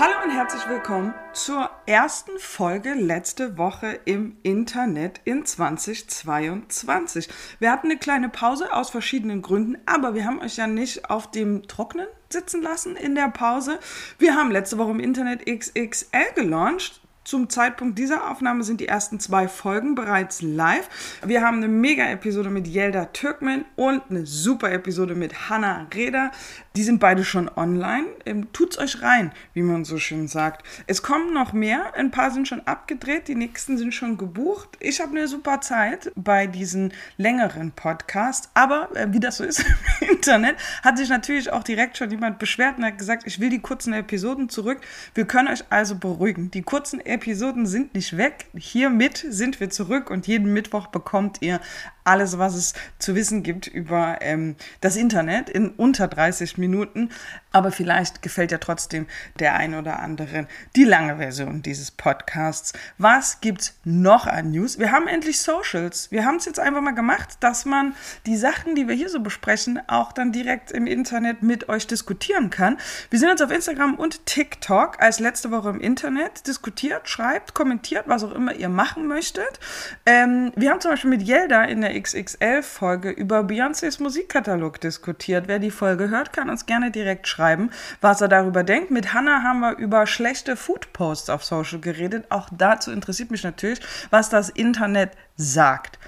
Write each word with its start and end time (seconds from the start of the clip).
Hallo 0.00 0.14
und 0.22 0.30
herzlich 0.30 0.68
willkommen 0.68 1.12
zur 1.32 1.68
ersten 1.86 2.38
Folge 2.38 2.94
letzte 2.94 3.58
Woche 3.58 3.98
im 4.04 4.36
Internet 4.44 5.20
in 5.24 5.44
2022. 5.44 7.28
Wir 7.58 7.72
hatten 7.72 7.88
eine 7.88 7.98
kleine 7.98 8.28
Pause 8.28 8.72
aus 8.72 8.90
verschiedenen 8.90 9.42
Gründen, 9.42 9.76
aber 9.86 10.14
wir 10.14 10.24
haben 10.24 10.40
euch 10.40 10.56
ja 10.56 10.68
nicht 10.68 11.10
auf 11.10 11.28
dem 11.32 11.66
Trocknen 11.66 12.06
sitzen 12.28 12.62
lassen 12.62 12.94
in 12.94 13.16
der 13.16 13.28
Pause. 13.30 13.80
Wir 14.20 14.36
haben 14.36 14.52
letzte 14.52 14.78
Woche 14.78 14.92
im 14.92 15.00
Internet 15.00 15.46
XXL 15.46 16.32
gelauncht. 16.36 17.00
Zum 17.28 17.50
Zeitpunkt 17.50 17.98
dieser 17.98 18.30
Aufnahme 18.30 18.64
sind 18.64 18.80
die 18.80 18.88
ersten 18.88 19.20
zwei 19.20 19.48
Folgen 19.48 19.94
bereits 19.94 20.40
live. 20.40 20.88
Wir 21.22 21.42
haben 21.42 21.58
eine 21.58 21.68
Mega-Episode 21.68 22.48
mit 22.48 22.66
Yelda 22.66 23.04
Türkmen 23.04 23.66
und 23.76 24.00
eine 24.08 24.24
super 24.24 24.72
Episode 24.72 25.14
mit 25.14 25.50
Hannah 25.50 25.86
Reda. 25.94 26.30
Die 26.74 26.82
sind 26.84 27.00
beide 27.00 27.24
schon 27.24 27.50
online. 27.54 28.06
Ähm, 28.24 28.50
tut's 28.54 28.78
euch 28.78 29.02
rein, 29.02 29.32
wie 29.52 29.60
man 29.60 29.84
so 29.84 29.98
schön 29.98 30.26
sagt. 30.26 30.64
Es 30.86 31.02
kommen 31.02 31.34
noch 31.34 31.52
mehr. 31.52 31.94
Ein 31.96 32.10
paar 32.10 32.30
sind 32.30 32.48
schon 32.48 32.66
abgedreht, 32.66 33.28
die 33.28 33.34
nächsten 33.34 33.76
sind 33.76 33.92
schon 33.92 34.16
gebucht. 34.16 34.78
Ich 34.80 34.98
habe 35.00 35.10
eine 35.10 35.28
super 35.28 35.60
Zeit 35.60 36.10
bei 36.14 36.46
diesen 36.46 36.94
längeren 37.18 37.72
Podcasts. 37.72 38.48
Aber 38.54 38.88
äh, 38.96 39.08
wie 39.10 39.20
das 39.20 39.36
so 39.36 39.44
ist 39.44 39.66
im 40.00 40.12
Internet, 40.12 40.56
hat 40.82 40.96
sich 40.96 41.10
natürlich 41.10 41.52
auch 41.52 41.62
direkt 41.62 41.98
schon 41.98 42.10
jemand 42.10 42.38
beschwert 42.38 42.78
und 42.78 42.86
hat 42.86 42.96
gesagt, 42.96 43.24
ich 43.26 43.38
will 43.38 43.50
die 43.50 43.60
kurzen 43.60 43.92
Episoden 43.92 44.48
zurück. 44.48 44.80
Wir 45.12 45.26
können 45.26 45.48
euch 45.48 45.64
also 45.68 45.94
beruhigen. 45.96 46.50
Die 46.52 46.62
kurzen 46.62 47.00
Episoden 47.00 47.17
sind 47.66 47.94
nicht 47.94 48.16
weg. 48.16 48.46
Hiermit 48.54 49.24
sind 49.28 49.60
wir 49.60 49.70
zurück 49.70 50.10
und 50.10 50.26
jeden 50.26 50.52
Mittwoch 50.52 50.86
bekommt 50.86 51.38
ihr 51.40 51.60
alles, 52.08 52.38
was 52.38 52.54
es 52.54 52.74
zu 52.98 53.14
wissen 53.14 53.42
gibt 53.42 53.66
über 53.66 54.18
ähm, 54.20 54.56
das 54.80 54.96
Internet 54.96 55.50
in 55.50 55.70
unter 55.70 56.08
30 56.08 56.58
Minuten. 56.58 57.10
Aber 57.52 57.70
vielleicht 57.70 58.22
gefällt 58.22 58.52
ja 58.52 58.58
trotzdem 58.58 59.06
der 59.38 59.54
ein 59.54 59.74
oder 59.74 60.00
anderen 60.00 60.48
die 60.74 60.84
lange 60.84 61.16
Version 61.16 61.62
dieses 61.62 61.90
Podcasts. 61.90 62.72
Was 62.98 63.40
gibt's 63.40 63.78
noch 63.84 64.26
an 64.26 64.50
News? 64.50 64.78
Wir 64.78 64.92
haben 64.92 65.06
endlich 65.06 65.40
Socials. 65.40 66.10
Wir 66.10 66.24
haben 66.24 66.36
es 66.36 66.46
jetzt 66.46 66.60
einfach 66.60 66.80
mal 66.80 66.94
gemacht, 66.94 67.38
dass 67.40 67.64
man 67.64 67.94
die 68.26 68.36
Sachen, 68.36 68.74
die 68.74 68.88
wir 68.88 68.94
hier 68.94 69.08
so 69.08 69.20
besprechen, 69.20 69.80
auch 69.86 70.12
dann 70.12 70.32
direkt 70.32 70.70
im 70.70 70.86
Internet 70.86 71.42
mit 71.42 71.68
euch 71.68 71.86
diskutieren 71.86 72.50
kann. 72.50 72.78
Wir 73.10 73.18
sind 73.18 73.28
jetzt 73.28 73.42
auf 73.42 73.50
Instagram 73.50 73.94
und 73.94 74.24
TikTok 74.26 75.00
als 75.00 75.20
letzte 75.20 75.50
Woche 75.50 75.70
im 75.70 75.80
Internet 75.80 76.46
diskutiert, 76.46 77.08
schreibt, 77.08 77.54
kommentiert, 77.54 78.04
was 78.06 78.24
auch 78.24 78.32
immer 78.32 78.54
ihr 78.54 78.68
machen 78.68 79.06
möchtet. 79.06 79.60
Ähm, 80.06 80.52
wir 80.56 80.70
haben 80.70 80.80
zum 80.80 80.92
Beispiel 80.92 81.10
mit 81.10 81.26
Yelda 81.26 81.64
in 81.64 81.80
der 81.80 81.97
XXL-Folge 82.00 83.10
über 83.10 83.40
Beyoncés 83.40 84.02
Musikkatalog 84.02 84.80
diskutiert. 84.80 85.48
Wer 85.48 85.58
die 85.58 85.70
Folge 85.70 86.10
hört, 86.10 86.32
kann 86.32 86.50
uns 86.50 86.66
gerne 86.66 86.90
direkt 86.90 87.26
schreiben, 87.28 87.70
was 88.00 88.20
er 88.20 88.28
darüber 88.28 88.64
denkt. 88.64 88.90
Mit 88.90 89.14
Hannah 89.14 89.42
haben 89.42 89.60
wir 89.60 89.76
über 89.76 90.06
schlechte 90.06 90.56
Food-Posts 90.56 91.30
auf 91.30 91.44
Social 91.44 91.80
geredet. 91.80 92.26
Auch 92.30 92.48
dazu 92.52 92.92
interessiert 92.92 93.30
mich 93.30 93.44
natürlich, 93.44 93.80
was 94.10 94.28
das 94.28 94.48
Internet 94.48 95.10
sagt. 95.36 95.98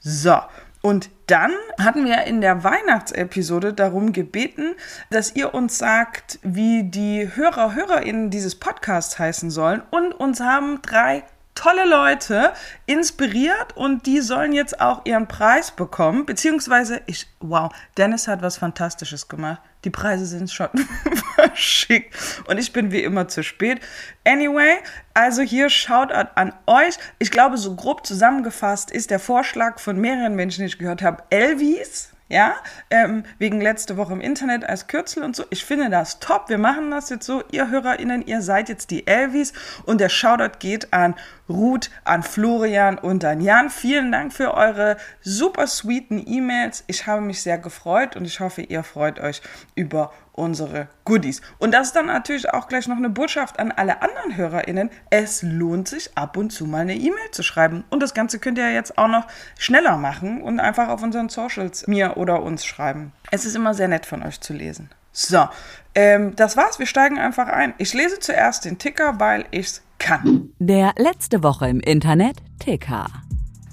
So. 0.00 0.40
Und 0.82 1.10
dann 1.26 1.50
hatten 1.80 2.04
wir 2.04 2.24
in 2.24 2.40
der 2.40 2.62
Weihnachtsepisode 2.62 3.72
darum 3.72 4.12
gebeten, 4.12 4.76
dass 5.10 5.34
ihr 5.34 5.52
uns 5.52 5.78
sagt, 5.78 6.38
wie 6.42 6.84
die 6.84 7.28
Hörer, 7.34 7.74
HörerInnen 7.74 8.30
dieses 8.30 8.54
Podcasts 8.54 9.18
heißen 9.18 9.50
sollen. 9.50 9.82
Und 9.90 10.12
uns 10.12 10.38
haben 10.38 10.80
drei 10.82 11.24
tolle 11.56 11.88
Leute 11.88 12.52
inspiriert 12.86 13.76
und 13.76 14.06
die 14.06 14.20
sollen 14.20 14.52
jetzt 14.52 14.80
auch 14.80 15.04
ihren 15.04 15.26
Preis 15.26 15.72
bekommen. 15.72 16.24
Beziehungsweise, 16.24 17.00
ich, 17.06 17.26
wow, 17.40 17.72
Dennis 17.96 18.28
hat 18.28 18.42
was 18.42 18.58
Fantastisches 18.58 19.26
gemacht. 19.26 19.60
Die 19.84 19.90
Preise 19.90 20.26
sind 20.26 20.50
schon 20.50 20.68
verschickt 21.34 22.14
und 22.46 22.58
ich 22.58 22.72
bin 22.72 22.92
wie 22.92 23.02
immer 23.02 23.26
zu 23.28 23.42
spät. 23.42 23.80
Anyway, 24.24 24.76
also 25.14 25.42
hier 25.42 25.68
Shoutout 25.68 26.30
an 26.34 26.52
euch. 26.66 26.98
Ich 27.18 27.30
glaube, 27.30 27.56
so 27.56 27.74
grob 27.74 28.06
zusammengefasst 28.06 28.90
ist 28.90 29.10
der 29.10 29.20
Vorschlag 29.20 29.78
von 29.78 29.98
mehreren 29.98 30.34
Menschen, 30.34 30.60
die 30.60 30.66
ich 30.66 30.78
gehört 30.78 31.02
habe, 31.02 31.24
Elvis 31.30 32.10
ja, 32.28 32.56
ähm, 32.90 33.24
wegen 33.38 33.60
letzte 33.60 33.96
Woche 33.96 34.12
im 34.12 34.20
Internet 34.20 34.64
als 34.64 34.88
Kürzel 34.88 35.22
und 35.22 35.36
so. 35.36 35.44
Ich 35.50 35.64
finde 35.64 35.90
das 35.90 36.18
top. 36.18 36.48
Wir 36.48 36.58
machen 36.58 36.90
das 36.90 37.08
jetzt 37.08 37.24
so. 37.24 37.44
Ihr 37.52 37.70
HörerInnen, 37.70 38.26
ihr 38.26 38.42
seid 38.42 38.68
jetzt 38.68 38.90
die 38.90 39.06
Elvis 39.06 39.52
und 39.84 40.00
der 40.00 40.08
Shoutout 40.08 40.58
geht 40.58 40.92
an 40.92 41.14
Ruth, 41.48 41.90
an 42.04 42.22
Florian 42.22 42.98
und 42.98 43.24
an 43.24 43.40
Jan. 43.40 43.70
Vielen 43.70 44.12
Dank 44.12 44.32
für 44.32 44.54
eure 44.54 44.96
super 45.22 45.66
sweeten 45.66 46.22
E-Mails. 46.26 46.84
Ich 46.86 47.06
habe 47.06 47.20
mich 47.20 47.42
sehr 47.42 47.58
gefreut 47.58 48.16
und 48.16 48.24
ich 48.24 48.40
hoffe, 48.40 48.62
ihr 48.62 48.82
freut 48.82 49.20
euch 49.20 49.42
über 49.74 50.12
unsere 50.32 50.88
Goodies. 51.04 51.40
Und 51.58 51.72
das 51.72 51.88
ist 51.88 51.96
dann 51.96 52.06
natürlich 52.06 52.50
auch 52.50 52.68
gleich 52.68 52.88
noch 52.88 52.96
eine 52.96 53.10
Botschaft 53.10 53.58
an 53.58 53.72
alle 53.72 54.02
anderen 54.02 54.36
HörerInnen. 54.36 54.90
Es 55.10 55.42
lohnt 55.42 55.88
sich 55.88 56.16
ab 56.16 56.36
und 56.36 56.50
zu 56.50 56.66
mal 56.66 56.82
eine 56.82 56.94
E-Mail 56.94 57.30
zu 57.32 57.42
schreiben. 57.42 57.84
Und 57.90 58.02
das 58.02 58.14
Ganze 58.14 58.38
könnt 58.38 58.58
ihr 58.58 58.72
jetzt 58.72 58.98
auch 58.98 59.08
noch 59.08 59.26
schneller 59.58 59.96
machen 59.96 60.42
und 60.42 60.60
einfach 60.60 60.88
auf 60.88 61.02
unseren 61.02 61.28
Socials 61.28 61.86
mir 61.86 62.16
oder 62.16 62.42
uns 62.42 62.64
schreiben. 62.64 63.12
Es 63.30 63.44
ist 63.44 63.56
immer 63.56 63.74
sehr 63.74 63.88
nett 63.88 64.06
von 64.06 64.22
euch 64.22 64.40
zu 64.40 64.52
lesen. 64.52 64.90
So, 65.18 65.48
ähm, 65.94 66.36
das 66.36 66.58
war's. 66.58 66.78
Wir 66.78 66.84
steigen 66.84 67.18
einfach 67.18 67.48
ein. 67.48 67.72
Ich 67.78 67.94
lese 67.94 68.18
zuerst 68.18 68.66
den 68.66 68.76
Ticker, 68.76 69.18
weil 69.18 69.46
ich's 69.50 69.82
kann. 69.98 70.50
Der 70.58 70.92
letzte 70.98 71.42
Woche 71.42 71.68
im 71.68 71.80
Internet 71.80 72.36
Ticker. 72.58 73.06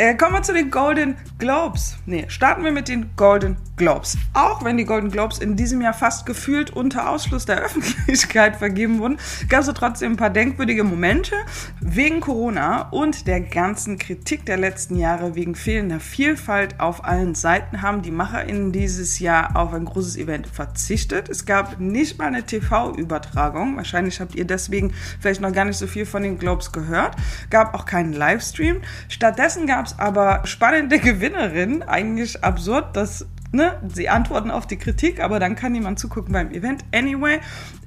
Äh, 0.03 0.15
kommen 0.15 0.33
wir 0.33 0.41
zu 0.41 0.51
den 0.51 0.69
Golden 0.69 1.15
Globes. 1.39 1.95
Nee, 2.05 2.25
starten 2.27 2.65
wir 2.65 2.73
mit 2.73 2.89
den 2.89 3.15
Golden 3.15 3.55
Globes. 3.77 4.17
Auch 4.33 4.63
wenn 4.65 4.75
die 4.75 4.83
Golden 4.83 5.09
Globes 5.09 5.39
in 5.39 5.55
diesem 5.55 5.81
Jahr 5.81 5.93
fast 5.93 6.25
gefühlt 6.25 6.71
unter 6.71 7.09
Ausschluss 7.09 7.45
der 7.45 7.57
Öffentlichkeit 7.63 8.57
vergeben 8.57 8.99
wurden, 8.99 9.17
gab 9.47 9.61
es 9.61 9.73
trotzdem 9.73 10.13
ein 10.13 10.17
paar 10.17 10.29
denkwürdige 10.29 10.83
Momente. 10.83 11.35
Wegen 11.79 12.19
Corona 12.19 12.89
und 12.89 13.27
der 13.27 13.39
ganzen 13.39 13.97
Kritik 13.97 14.45
der 14.45 14.57
letzten 14.57 14.97
Jahre 14.97 15.35
wegen 15.35 15.55
fehlender 15.55 16.01
Vielfalt 16.01 16.81
auf 16.81 17.05
allen 17.05 17.33
Seiten 17.33 17.81
haben 17.81 18.01
die 18.01 18.11
MacherInnen 18.11 18.73
dieses 18.73 19.19
Jahr 19.19 19.55
auf 19.55 19.73
ein 19.73 19.85
großes 19.85 20.17
Event 20.17 20.47
verzichtet. 20.47 21.29
Es 21.29 21.45
gab 21.45 21.79
nicht 21.79 22.19
mal 22.19 22.27
eine 22.27 22.43
TV-Übertragung. 22.43 23.77
Wahrscheinlich 23.77 24.19
habt 24.19 24.35
ihr 24.35 24.45
deswegen 24.45 24.93
vielleicht 25.21 25.39
noch 25.39 25.53
gar 25.53 25.63
nicht 25.63 25.77
so 25.77 25.87
viel 25.87 26.05
von 26.05 26.23
den 26.23 26.37
Globes 26.37 26.73
gehört. 26.73 27.15
Gab 27.49 27.73
auch 27.73 27.85
keinen 27.85 28.11
Livestream. 28.11 28.81
Stattdessen 29.07 29.65
gab 29.65 29.85
es 29.85 29.92
aber 29.97 30.41
spannende 30.45 30.99
Gewinnerinnen. 30.99 31.83
Eigentlich 31.83 32.43
absurd, 32.43 32.95
dass 32.95 33.27
ne, 33.51 33.79
sie 33.93 34.09
antworten 34.09 34.51
auf 34.51 34.67
die 34.67 34.77
Kritik, 34.77 35.21
aber 35.21 35.39
dann 35.39 35.55
kann 35.55 35.71
niemand 35.71 35.99
zugucken 35.99 36.33
beim 36.33 36.51
Event. 36.51 36.83
Anyway, 36.93 37.39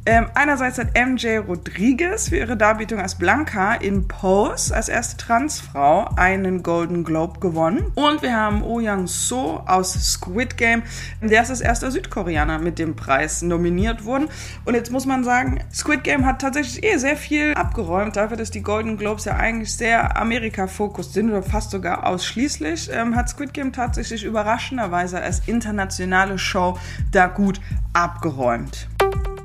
ähm, 0.06 0.26
einerseits 0.34 0.78
hat 0.78 0.94
MJ 0.94 1.38
Rodriguez 1.38 2.28
für 2.28 2.36
ihre 2.36 2.56
Darbietung 2.56 3.00
als 3.00 3.16
Blanca 3.16 3.74
in 3.74 4.06
Pose 4.06 4.74
als 4.74 4.88
erste 4.88 5.16
Transfrau 5.16 6.08
einen 6.16 6.62
Golden 6.62 7.02
Globe 7.02 7.40
gewonnen. 7.40 7.92
Und 7.94 8.22
wir 8.22 8.36
haben 8.36 8.62
Oh 8.62 8.80
Young 8.80 9.06
So 9.08 9.62
aus 9.66 9.92
Squid 9.94 10.56
Game. 10.56 10.82
Der 11.20 11.42
ist 11.42 11.50
als 11.50 11.60
erster 11.60 11.90
Südkoreaner 11.90 12.58
mit 12.58 12.78
dem 12.78 12.94
Preis 12.94 13.42
nominiert 13.42 14.04
worden. 14.04 14.28
Und 14.64 14.74
jetzt 14.74 14.92
muss 14.92 15.06
man 15.06 15.24
sagen, 15.24 15.60
Squid 15.72 16.04
Game 16.04 16.24
hat 16.24 16.40
tatsächlich 16.40 16.84
eh 16.84 16.96
sehr 16.98 17.16
viel 17.16 17.54
abgeräumt, 17.54 18.16
dafür, 18.16 18.36
dass 18.36 18.50
die 18.50 18.62
Golden 18.62 18.96
Globes 18.96 19.24
ja 19.24 19.36
eigentlich 19.36 19.76
sehr 19.76 20.16
Amerika-fokussiert 20.16 21.14
sind 21.14 21.30
oder 21.30 21.42
fast 21.42 21.70
sogar 21.70 22.06
ausschließlich, 22.06 22.90
ähm, 22.92 23.16
hat 23.16 23.28
Squid 23.28 23.52
Game 23.52 23.72
tatsächlich 23.72 24.24
überraschenderweise 24.24 25.20
als 25.20 25.42
internationale 25.46 26.38
Show 26.38 26.78
da 27.10 27.26
gut 27.26 27.60
abgeräumt. 27.92 28.88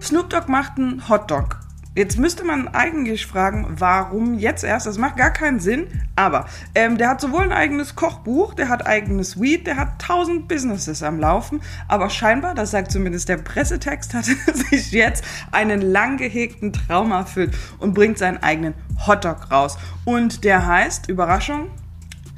Snoop 0.01 0.31
Dogg 0.31 0.47
macht 0.47 0.79
einen 0.79 1.07
Hotdog. 1.09 1.57
Jetzt 1.93 2.17
müsste 2.17 2.43
man 2.43 2.69
eigentlich 2.69 3.27
fragen, 3.27 3.67
warum 3.77 4.39
jetzt 4.39 4.63
erst? 4.63 4.87
Das 4.87 4.97
macht 4.97 5.17
gar 5.17 5.29
keinen 5.29 5.59
Sinn. 5.59 5.87
Aber 6.15 6.45
ähm, 6.73 6.97
der 6.97 7.09
hat 7.09 7.21
sowohl 7.21 7.43
ein 7.43 7.51
eigenes 7.51 7.95
Kochbuch, 7.95 8.55
der 8.55 8.69
hat 8.69 8.87
eigenes 8.87 9.39
Weed, 9.39 9.67
der 9.67 9.75
hat 9.75 10.01
tausend 10.01 10.47
Businesses 10.47 11.03
am 11.03 11.19
Laufen. 11.19 11.61
Aber 11.87 12.09
scheinbar, 12.09 12.55
das 12.55 12.71
sagt 12.71 12.91
zumindest 12.91 13.29
der 13.29 13.37
Pressetext, 13.37 14.13
hat 14.15 14.25
er 14.47 14.55
sich 14.55 14.91
jetzt 14.91 15.23
einen 15.51 15.81
lang 15.81 16.17
gehegten 16.17 16.73
Traum 16.73 17.11
erfüllt 17.11 17.53
und 17.77 17.93
bringt 17.93 18.17
seinen 18.17 18.41
eigenen 18.41 18.73
Hotdog 19.05 19.51
raus. 19.51 19.77
Und 20.03 20.43
der 20.45 20.65
heißt, 20.65 21.09
Überraschung, 21.09 21.67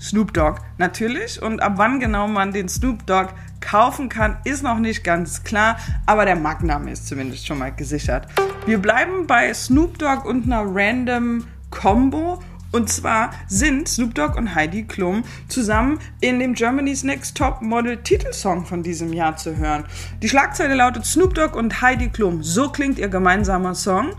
Snoop 0.04 0.34
Dogg 0.34 0.60
natürlich. 0.78 1.42
Und 1.42 1.62
ab 1.62 1.74
wann 1.78 2.00
genau 2.00 2.28
man 2.28 2.52
den 2.52 2.68
Snoop 2.68 3.06
Dogg 3.08 3.34
kaufen 3.62 4.10
kann, 4.10 4.38
ist 4.44 4.62
noch 4.62 4.78
nicht 4.78 5.04
ganz 5.04 5.44
klar, 5.44 5.78
aber 6.06 6.26
der 6.26 6.36
Markenname 6.36 6.92
ist 6.92 7.08
zumindest 7.08 7.48
schon 7.48 7.60
mal 7.60 7.72
gesichert. 7.72 8.28
Wir 8.66 8.78
bleiben 8.78 9.26
bei 9.26 9.54
Snoop 9.54 9.98
Dogg 9.98 10.28
und 10.28 10.46
einer 10.46 10.64
random 10.66 11.48
Combo 11.70 12.40
und 12.74 12.90
zwar 12.90 13.32
sind 13.48 13.88
Snoop 13.88 14.16
Dogg 14.16 14.36
und 14.36 14.56
Heidi 14.56 14.84
Klum 14.84 15.24
zusammen 15.48 16.00
in 16.22 16.40
dem 16.40 16.56
Germany's 16.56 17.04
Next 17.04 17.38
Top 17.38 17.62
Model 17.62 17.98
Titelsong 17.98 18.66
von 18.66 18.82
diesem 18.82 19.14
Jahr 19.14 19.38
zu 19.38 19.58
hören. 19.58 19.86
Die 20.24 20.28
Schlagzeile 20.28 20.74
lautet 20.74 21.06
Snoop 21.06 21.36
Dogg 21.36 21.56
und 21.56 21.82
Heidi 21.82 22.10
Klum. 22.10 22.42
So 22.42 22.70
klingt 22.70 22.98
ihr 22.98 23.10
gemeinsamer 23.10 23.76
Song. 23.76 24.10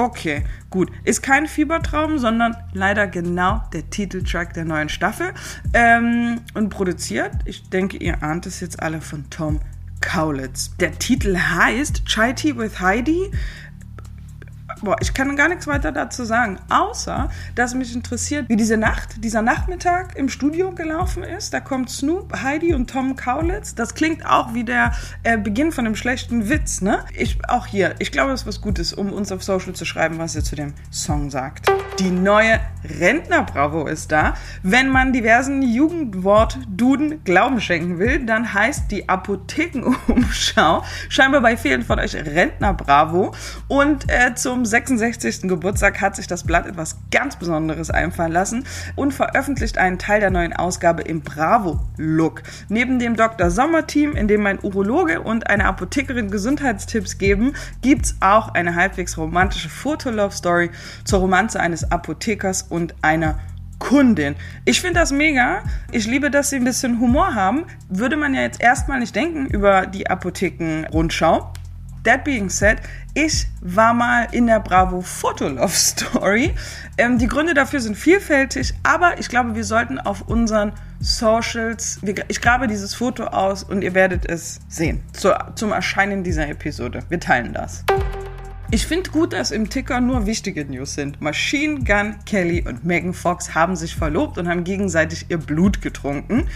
Okay, 0.00 0.44
gut. 0.70 0.90
Ist 1.04 1.20
kein 1.20 1.46
Fiebertraum, 1.46 2.18
sondern 2.18 2.56
leider 2.72 3.06
genau 3.06 3.60
der 3.74 3.90
Titeltrack 3.90 4.54
der 4.54 4.64
neuen 4.64 4.88
Staffel. 4.88 5.34
Ähm, 5.74 6.40
und 6.54 6.70
produziert, 6.70 7.32
ich 7.44 7.68
denke, 7.68 7.98
ihr 7.98 8.22
ahnt 8.22 8.46
es 8.46 8.60
jetzt 8.60 8.82
alle 8.82 9.02
von 9.02 9.28
Tom 9.28 9.60
Kaulitz. 10.00 10.74
Der 10.78 10.98
Titel 10.98 11.36
heißt 11.36 12.06
Chai 12.06 12.32
Tea 12.32 12.56
with 12.56 12.80
Heidi 12.80 13.30
boah, 14.82 14.96
ich 15.00 15.14
kann 15.14 15.36
gar 15.36 15.48
nichts 15.48 15.66
weiter 15.66 15.92
dazu 15.92 16.24
sagen, 16.24 16.58
außer, 16.68 17.28
dass 17.54 17.74
mich 17.74 17.94
interessiert, 17.94 18.48
wie 18.48 18.56
diese 18.56 18.76
Nacht, 18.76 19.24
dieser 19.24 19.42
Nachmittag 19.42 20.16
im 20.16 20.28
Studio 20.28 20.72
gelaufen 20.72 21.22
ist. 21.22 21.52
Da 21.54 21.60
kommt 21.60 21.90
Snoop, 21.90 22.42
Heidi 22.42 22.74
und 22.74 22.90
Tom 22.90 23.16
Kaulitz. 23.16 23.74
Das 23.74 23.94
klingt 23.94 24.24
auch 24.26 24.54
wie 24.54 24.64
der 24.64 24.92
äh, 25.22 25.38
Beginn 25.38 25.72
von 25.72 25.86
einem 25.86 25.96
schlechten 25.96 26.48
Witz, 26.48 26.80
ne? 26.80 27.04
Ich, 27.16 27.38
auch 27.48 27.66
hier, 27.66 27.94
ich 27.98 28.12
glaube, 28.12 28.32
es 28.32 28.42
ist 28.42 28.46
was 28.46 28.60
Gutes, 28.60 28.92
um 28.92 29.12
uns 29.12 29.32
auf 29.32 29.42
Social 29.42 29.74
zu 29.74 29.84
schreiben, 29.84 30.18
was 30.18 30.34
ihr 30.34 30.44
zu 30.44 30.56
dem 30.56 30.74
Song 30.90 31.30
sagt. 31.30 31.70
Die 31.98 32.10
neue 32.10 32.60
Rentner-Bravo 32.98 33.86
ist 33.86 34.10
da. 34.10 34.34
Wenn 34.62 34.88
man 34.88 35.12
diversen 35.12 35.62
Jugendwort-Duden 35.62 37.24
Glauben 37.24 37.60
schenken 37.60 37.98
will, 37.98 38.24
dann 38.24 38.54
heißt 38.54 38.90
die 38.90 39.08
Apothekenumschau 39.08 40.82
scheinbar 41.08 41.42
bei 41.42 41.56
vielen 41.56 41.82
von 41.82 41.98
euch 41.98 42.14
Rentner-Bravo. 42.14 43.34
Und 43.68 44.10
äh, 44.10 44.34
zum 44.34 44.64
66. 44.70 45.42
Geburtstag 45.42 46.00
hat 46.00 46.16
sich 46.16 46.26
das 46.26 46.44
Blatt 46.44 46.66
etwas 46.66 46.96
ganz 47.10 47.36
Besonderes 47.36 47.90
einfallen 47.90 48.32
lassen 48.32 48.64
und 48.96 49.12
veröffentlicht 49.12 49.78
einen 49.78 49.98
Teil 49.98 50.20
der 50.20 50.30
neuen 50.30 50.52
Ausgabe 50.52 51.02
im 51.02 51.20
Bravo-Look. 51.20 52.42
Neben 52.68 52.98
dem 52.98 53.16
Dr. 53.16 53.50
Sommer-Team, 53.50 54.12
in 54.12 54.28
dem 54.28 54.46
ein 54.46 54.58
Urologe 54.62 55.20
und 55.20 55.48
eine 55.48 55.66
Apothekerin 55.66 56.30
Gesundheitstipps 56.30 57.18
geben, 57.18 57.54
gibt 57.82 58.06
es 58.06 58.16
auch 58.20 58.54
eine 58.54 58.74
halbwegs 58.74 59.18
romantische 59.18 59.68
Fotolove-Story 59.68 60.70
zur 61.04 61.18
Romanze 61.18 61.60
eines 61.60 61.90
Apothekers 61.90 62.62
und 62.62 62.94
einer 63.02 63.38
Kundin. 63.80 64.36
Ich 64.64 64.80
finde 64.80 65.00
das 65.00 65.10
mega. 65.10 65.64
Ich 65.90 66.06
liebe, 66.06 66.30
dass 66.30 66.50
sie 66.50 66.56
ein 66.56 66.64
bisschen 66.64 67.00
Humor 67.00 67.34
haben. 67.34 67.64
Würde 67.88 68.16
man 68.16 68.34
ja 68.34 68.42
jetzt 68.42 68.60
erstmal 68.60 69.00
nicht 69.00 69.16
denken 69.16 69.46
über 69.46 69.86
die 69.86 70.08
Apotheken-Rundschau. 70.08 71.52
That 72.04 72.24
being 72.24 72.48
said, 72.48 72.78
ich 73.14 73.46
war 73.60 73.92
mal 73.92 74.28
in 74.32 74.46
der 74.46 74.60
Bravo 74.60 75.00
Fotolove 75.02 75.74
Story. 75.74 76.54
Ähm, 76.96 77.18
die 77.18 77.26
Gründe 77.26 77.54
dafür 77.54 77.80
sind 77.80 77.96
vielfältig, 77.96 78.72
aber 78.82 79.18
ich 79.18 79.28
glaube, 79.28 79.54
wir 79.54 79.64
sollten 79.64 79.98
auf 79.98 80.22
unseren 80.28 80.72
Socials, 81.00 81.98
ich 82.28 82.40
grabe 82.40 82.68
dieses 82.68 82.94
Foto 82.94 83.24
aus 83.24 83.62
und 83.62 83.82
ihr 83.82 83.94
werdet 83.94 84.28
es 84.28 84.60
sehen 84.68 85.02
zu, 85.12 85.34
zum 85.54 85.72
Erscheinen 85.72 86.24
dieser 86.24 86.48
Episode. 86.48 87.00
Wir 87.08 87.20
teilen 87.20 87.54
das. 87.54 87.84
Ich 88.72 88.86
finde 88.86 89.10
gut, 89.10 89.32
dass 89.32 89.50
im 89.50 89.68
Ticker 89.68 90.00
nur 90.00 90.26
wichtige 90.26 90.64
News 90.64 90.94
sind. 90.94 91.20
Machine 91.20 91.82
Gun 91.82 92.14
Kelly 92.24 92.64
und 92.68 92.84
Megan 92.84 93.14
Fox 93.14 93.52
haben 93.52 93.74
sich 93.74 93.96
verlobt 93.96 94.38
und 94.38 94.48
haben 94.48 94.62
gegenseitig 94.62 95.26
ihr 95.28 95.38
Blut 95.38 95.82
getrunken. 95.82 96.46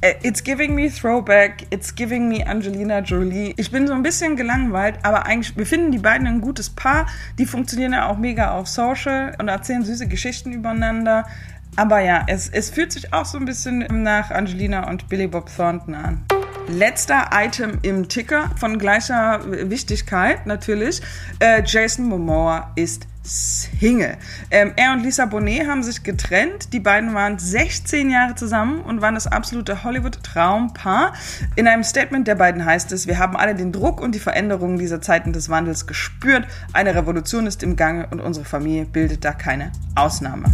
Äh, 0.00 0.14
it's 0.22 0.44
giving 0.44 0.76
me 0.76 0.88
Throwback, 0.88 1.66
it's 1.70 1.92
giving 1.92 2.28
me 2.28 2.46
Angelina 2.46 3.00
Jolie. 3.00 3.52
Ich 3.56 3.72
bin 3.72 3.88
so 3.88 3.94
ein 3.94 4.04
bisschen 4.04 4.36
gelangweilt, 4.36 4.96
aber 5.02 5.26
eigentlich, 5.26 5.56
wir 5.56 5.66
finden 5.66 5.90
die 5.90 5.98
beiden 5.98 6.26
ein 6.28 6.40
gutes 6.40 6.70
Paar. 6.70 7.06
Die 7.36 7.46
funktionieren 7.46 7.92
ja 7.92 8.08
auch 8.08 8.16
mega 8.16 8.52
auf 8.52 8.68
Social 8.68 9.34
und 9.38 9.48
erzählen 9.48 9.84
süße 9.84 10.06
Geschichten 10.06 10.52
übereinander. 10.52 11.26
Aber 11.74 11.98
ja, 11.98 12.24
es, 12.28 12.48
es 12.48 12.70
fühlt 12.70 12.92
sich 12.92 13.12
auch 13.12 13.24
so 13.24 13.38
ein 13.38 13.44
bisschen 13.44 13.86
nach 13.90 14.30
Angelina 14.30 14.88
und 14.88 15.08
Billy 15.08 15.26
Bob 15.26 15.50
Thornton 15.54 15.94
an. 15.94 16.24
Letzter 16.68 17.30
Item 17.32 17.78
im 17.82 18.08
Ticker 18.08 18.50
von 18.56 18.78
gleicher 18.78 19.40
Wichtigkeit 19.70 20.46
natürlich. 20.46 21.00
Äh, 21.38 21.62
Jason 21.64 22.06
Momoa 22.06 22.72
ist 22.76 23.06
Single. 23.22 24.16
Ähm, 24.50 24.72
er 24.76 24.92
und 24.92 25.02
Lisa 25.02 25.26
Bonet 25.26 25.66
haben 25.66 25.82
sich 25.82 26.02
getrennt. 26.02 26.72
Die 26.72 26.80
beiden 26.80 27.14
waren 27.14 27.38
16 27.38 28.10
Jahre 28.10 28.34
zusammen 28.34 28.80
und 28.80 29.00
waren 29.00 29.14
das 29.14 29.26
absolute 29.26 29.84
Hollywood-Traumpaar. 29.84 31.14
In 31.56 31.68
einem 31.68 31.84
Statement 31.84 32.26
der 32.28 32.34
beiden 32.34 32.64
heißt 32.64 32.92
es, 32.92 33.06
wir 33.06 33.18
haben 33.18 33.36
alle 33.36 33.54
den 33.54 33.72
Druck 33.72 34.00
und 34.00 34.14
die 34.14 34.18
Veränderungen 34.18 34.78
dieser 34.78 35.00
Zeiten 35.00 35.32
des 35.32 35.48
Wandels 35.48 35.86
gespürt. 35.86 36.46
Eine 36.72 36.94
Revolution 36.94 37.46
ist 37.46 37.62
im 37.62 37.76
Gange 37.76 38.06
und 38.10 38.20
unsere 38.20 38.44
Familie 38.44 38.84
bildet 38.84 39.24
da 39.24 39.32
keine 39.32 39.72
Ausnahme. 39.94 40.44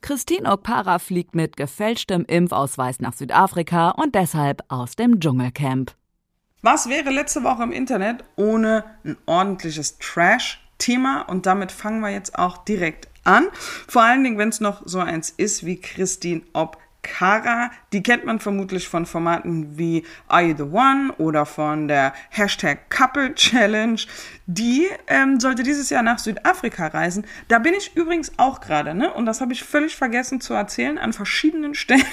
Christine 0.00 0.50
Okpara 0.50 0.98
fliegt 0.98 1.34
mit 1.34 1.56
gefälschtem 1.56 2.24
Impfausweis 2.26 3.00
nach 3.00 3.12
Südafrika 3.12 3.90
und 3.90 4.14
deshalb 4.14 4.62
aus 4.68 4.96
dem 4.96 5.20
Dschungelcamp. 5.20 5.94
Was 6.62 6.88
wäre 6.88 7.10
letzte 7.10 7.44
Woche 7.44 7.62
im 7.62 7.72
Internet 7.72 8.24
ohne 8.36 8.84
ein 9.04 9.16
ordentliches 9.26 9.98
Trash-Thema? 9.98 11.22
Und 11.22 11.46
damit 11.46 11.72
fangen 11.72 12.00
wir 12.00 12.10
jetzt 12.10 12.38
auch 12.38 12.58
direkt 12.58 13.08
an. 13.24 13.48
Vor 13.88 14.02
allen 14.02 14.24
Dingen, 14.24 14.38
wenn 14.38 14.48
es 14.48 14.60
noch 14.60 14.82
so 14.84 15.00
eins 15.00 15.30
ist 15.30 15.66
wie 15.66 15.80
Christine 15.80 16.42
Ob 16.52 16.78
Kara, 17.06 17.70
die 17.92 18.02
kennt 18.02 18.24
man 18.24 18.40
vermutlich 18.40 18.88
von 18.88 19.06
Formaten 19.06 19.78
wie 19.78 20.04
Are 20.26 20.42
You 20.42 20.56
the 20.56 20.62
One 20.64 21.12
oder 21.18 21.46
von 21.46 21.86
der 21.86 22.12
Hashtag 22.30 22.90
Couple 22.90 23.34
Challenge. 23.34 24.00
Die 24.46 24.86
ähm, 25.06 25.38
sollte 25.38 25.62
dieses 25.62 25.88
Jahr 25.88 26.02
nach 26.02 26.18
Südafrika 26.18 26.88
reisen. 26.88 27.24
Da 27.48 27.60
bin 27.60 27.74
ich 27.74 27.96
übrigens 27.96 28.32
auch 28.38 28.60
gerade, 28.60 28.92
ne? 28.94 29.12
Und 29.14 29.24
das 29.26 29.40
habe 29.40 29.52
ich 29.52 29.62
völlig 29.62 29.94
vergessen 29.94 30.40
zu 30.40 30.54
erzählen 30.54 30.98
an 30.98 31.12
verschiedenen 31.12 31.74
Stellen 31.86 32.04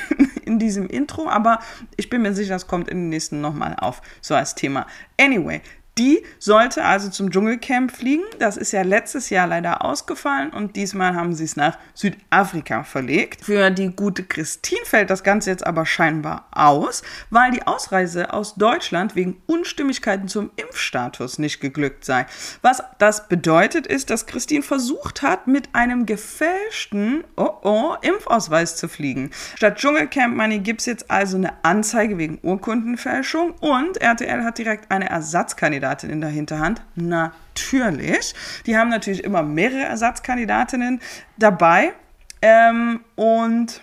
in 0.46 0.60
diesem 0.60 0.88
Intro, 0.88 1.28
aber 1.28 1.60
ich 1.98 2.10
bin 2.10 2.22
mir 2.22 2.34
sicher, 2.34 2.54
das 2.54 2.68
kommt 2.68 2.88
in 2.88 2.98
den 2.98 3.10
nächsten 3.10 3.42
nochmal 3.42 3.76
auf, 3.80 4.02
so 4.22 4.36
als 4.36 4.54
Thema. 4.54 4.86
Anyway, 5.20 5.62
die 5.98 6.24
sollte 6.40 6.84
also 6.84 7.10
zum 7.10 7.30
Dschungelcamp 7.30 7.92
fliegen. 7.92 8.24
Das 8.40 8.58
ist 8.58 8.72
ja 8.72 8.82
letztes 8.82 9.30
Jahr 9.30 9.46
leider 9.46 9.86
ausgefallen 9.86 10.50
und 10.50 10.76
diesmal 10.76 11.16
haben 11.16 11.36
sie 11.36 11.44
es 11.44 11.56
nach 11.56 11.78
Südafrika 11.94 12.84
verlegt. 12.84 13.46
Für 13.46 13.70
die 13.70 13.92
gute 13.92 14.24
Christine 14.24 14.82
fällt 14.86 15.12
das 15.12 15.24
Ganze 15.24 15.52
jetzt 15.52 15.66
aber 15.66 15.86
scheinbar 15.86 16.48
aus, 16.52 17.04
weil 17.30 17.52
die 17.52 17.68
Ausreise 17.68 18.34
aus 18.34 18.56
Deutschland 18.56 19.16
wegen 19.16 19.42
Unstimmigkeiten 19.46 20.28
zum 20.28 20.50
Impfstatus 20.56 21.38
nicht 21.38 21.60
geglückt 21.60 22.06
sei. 22.06 22.26
Was 22.64 22.82
das 22.98 23.28
bedeutet, 23.28 23.86
ist, 23.86 24.10
dass 24.10 24.26
Christine 24.26 24.64
versucht 24.64 25.22
hat, 25.22 25.46
mit 25.46 25.70
einem 25.74 26.08
gefälschten 26.08 27.24
oh 27.36 27.52
oh, 27.62 27.96
Impfausweis 28.02 28.78
zu 28.78 28.88
fliegen. 28.88 29.30
Statt 29.56 29.78
Dschungelcamp 29.78 30.36
Money 30.36 30.60
gibt 30.60 30.80
es 30.82 30.88
jetzt 30.88 31.12
also 31.12 31.38
eine 31.38 31.54
Anzeige 31.64 32.18
wegen 32.18 32.40
Urkundenfälschung 32.42 33.52
und 33.60 33.98
RTL 34.02 34.44
hat 34.44 34.58
direkt 34.58 34.92
eine 34.92 35.10
Ersatzkandidatin 35.10 35.83
Ersatzkandidatin 35.84 36.10
in 36.10 36.22
der 36.22 36.30
Hinterhand? 36.30 36.82
Natürlich. 36.96 38.34
Die 38.66 38.78
haben 38.78 38.90
natürlich 38.90 39.24
immer 39.24 39.44
mehrere 39.44 39.84
Ersatzkandidatinnen 39.84 41.02
dabei. 41.38 41.94
Ähm, 42.42 43.02
und 43.16 43.82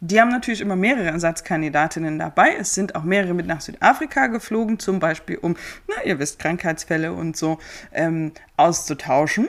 die 0.00 0.20
haben 0.20 0.30
natürlich 0.30 0.60
immer 0.60 0.76
mehrere 0.76 1.06
Ersatzkandidatinnen 1.06 2.18
dabei. 2.18 2.56
Es 2.58 2.74
sind 2.74 2.94
auch 2.94 3.04
mehrere 3.04 3.34
mit 3.34 3.46
nach 3.46 3.60
Südafrika 3.60 4.26
geflogen, 4.26 4.78
zum 4.78 4.98
Beispiel 4.98 5.38
um, 5.38 5.56
na, 5.88 6.02
ihr 6.04 6.18
wisst, 6.18 6.38
Krankheitsfälle 6.38 7.12
und 7.12 7.36
so 7.36 7.58
ähm, 7.92 8.32
auszutauschen. 8.56 9.48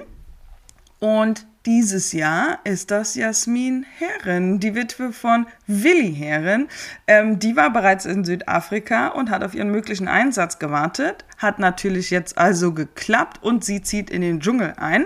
Und 1.00 1.46
dieses 1.65 2.12
Jahr 2.12 2.60
ist 2.63 2.91
das 2.91 3.15
Jasmin 3.15 3.86
Herren, 3.98 4.60
die 4.60 4.75
Witwe 4.75 5.12
von 5.12 5.48
Willi 5.65 6.13
Herren. 6.13 6.67
Ähm, 7.07 7.39
die 7.39 7.55
war 7.55 7.74
bereits 7.74 8.05
in 8.05 8.24
Südafrika 8.24 9.07
und 9.10 9.29
hat 9.31 9.43
auf 9.43 9.55
ihren 9.55 9.72
möglichen 9.72 10.07
Einsatz 10.07 10.60
gewartet. 10.60 11.25
Hat 11.38 11.60
natürlich 11.60 12.12
jetzt 12.12 12.38
also 12.38 12.74
geklappt 12.74 13.41
und 13.41 13.63
sie 13.63 13.81
zieht 13.81 14.10
in 14.10 14.22
den 14.22 14.39
Dschungel 14.39 14.74
ein. 14.77 15.05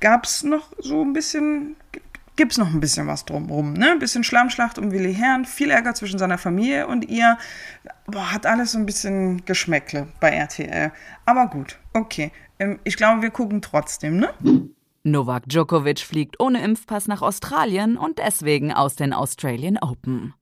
Gab 0.00 0.24
es 0.24 0.42
noch 0.42 0.70
so 0.78 1.02
ein 1.02 1.12
bisschen, 1.12 1.76
gibt 2.36 2.52
es 2.52 2.58
noch 2.58 2.68
ein 2.68 2.80
bisschen 2.80 3.06
was 3.06 3.24
drumherum, 3.24 3.72
ne? 3.74 3.92
Ein 3.92 3.98
bisschen 3.98 4.24
Schlammschlacht 4.24 4.78
um 4.78 4.92
Willi 4.92 5.14
Herren, 5.14 5.44
viel 5.44 5.70
Ärger 5.70 5.94
zwischen 5.94 6.18
seiner 6.18 6.38
Familie 6.38 6.86
und 6.86 7.08
ihr. 7.08 7.38
Boah, 8.06 8.32
hat 8.32 8.44
alles 8.44 8.72
so 8.72 8.78
ein 8.78 8.86
bisschen 8.86 9.44
Geschmäckle 9.46 10.08
bei 10.20 10.30
RTL. 10.30 10.92
Aber 11.24 11.46
gut, 11.46 11.78
okay. 11.92 12.30
Ähm, 12.58 12.78
ich 12.84 12.96
glaube, 12.96 13.22
wir 13.22 13.30
gucken 13.30 13.62
trotzdem, 13.62 14.18
ne? 14.18 14.30
Novak 15.02 15.48
Djokovic 15.48 16.00
fliegt 16.00 16.40
ohne 16.40 16.62
Impfpass 16.64 17.06
nach 17.06 17.22
Australien 17.22 17.96
und 17.96 18.18
deswegen 18.18 18.72
aus 18.72 18.96
den 18.96 19.12
Australian 19.12 19.78
Open. 19.78 20.34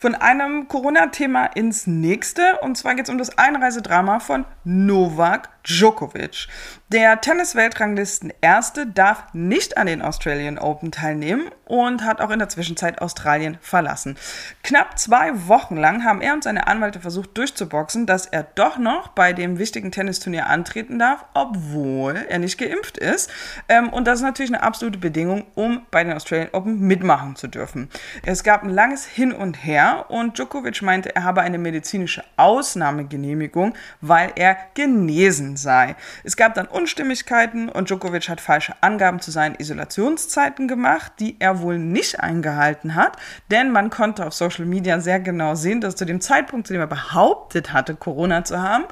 Von 0.00 0.14
einem 0.14 0.68
Corona-Thema 0.68 1.46
ins 1.56 1.88
nächste. 1.88 2.60
Und 2.60 2.78
zwar 2.78 2.94
geht 2.94 3.06
es 3.06 3.10
um 3.10 3.18
das 3.18 3.36
Einreisedrama 3.36 4.20
von 4.20 4.44
Novak 4.62 5.48
Djokovic. 5.64 6.46
Der 6.90 7.20
Tennis-Weltranglisten-Erste 7.20 8.86
darf 8.86 9.24
nicht 9.34 9.76
an 9.76 9.88
den 9.88 10.00
Australian 10.00 10.56
Open 10.56 10.92
teilnehmen 10.92 11.50
und 11.66 12.04
hat 12.04 12.20
auch 12.20 12.30
in 12.30 12.38
der 12.38 12.48
Zwischenzeit 12.48 13.02
Australien 13.02 13.58
verlassen. 13.60 14.16
Knapp 14.62 14.98
zwei 14.98 15.48
Wochen 15.48 15.76
lang 15.76 16.04
haben 16.04 16.22
er 16.22 16.32
und 16.32 16.44
seine 16.44 16.68
Anwälte 16.68 17.00
versucht 17.00 17.36
durchzuboxen, 17.36 18.06
dass 18.06 18.24
er 18.24 18.44
doch 18.44 18.78
noch 18.78 19.08
bei 19.08 19.32
dem 19.32 19.58
wichtigen 19.58 19.90
Tennisturnier 19.90 20.46
antreten 20.46 20.98
darf, 20.98 21.24
obwohl 21.34 22.14
er 22.28 22.38
nicht 22.38 22.56
geimpft 22.56 22.96
ist. 22.96 23.30
Ähm, 23.68 23.90
und 23.90 24.06
das 24.06 24.20
ist 24.20 24.24
natürlich 24.24 24.52
eine 24.54 24.62
absolute 24.62 24.98
Bedingung, 24.98 25.44
um 25.54 25.86
bei 25.90 26.04
den 26.04 26.14
Australian 26.14 26.50
Open 26.52 26.80
mitmachen 26.80 27.36
zu 27.36 27.48
dürfen. 27.48 27.90
Es 28.24 28.44
gab 28.44 28.62
ein 28.62 28.70
langes 28.70 29.04
Hin 29.04 29.32
und 29.32 29.62
Her 29.64 29.87
und 29.92 30.38
Djokovic 30.38 30.82
meinte, 30.82 31.14
er 31.14 31.24
habe 31.24 31.42
eine 31.42 31.58
medizinische 31.58 32.24
Ausnahmegenehmigung, 32.36 33.74
weil 34.00 34.32
er 34.36 34.56
genesen 34.74 35.56
sei. 35.56 35.96
Es 36.24 36.36
gab 36.36 36.54
dann 36.54 36.66
Unstimmigkeiten 36.66 37.68
und 37.68 37.88
Djokovic 37.88 38.28
hat 38.28 38.40
falsche 38.40 38.74
Angaben 38.80 39.20
zu 39.20 39.30
seinen 39.30 39.54
Isolationszeiten 39.56 40.68
gemacht, 40.68 41.12
die 41.18 41.36
er 41.38 41.60
wohl 41.60 41.78
nicht 41.78 42.20
eingehalten 42.20 42.94
hat, 42.94 43.16
denn 43.50 43.70
man 43.72 43.90
konnte 43.90 44.26
auf 44.26 44.34
Social 44.34 44.64
Media 44.64 45.00
sehr 45.00 45.20
genau 45.20 45.54
sehen, 45.54 45.80
dass 45.80 45.96
zu 45.96 46.04
dem 46.04 46.20
Zeitpunkt, 46.20 46.66
zu 46.66 46.72
dem 46.72 46.80
er 46.80 46.86
behauptet 46.86 47.72
hatte, 47.72 47.94
Corona 47.94 48.44
zu 48.44 48.60
haben, 48.62 48.84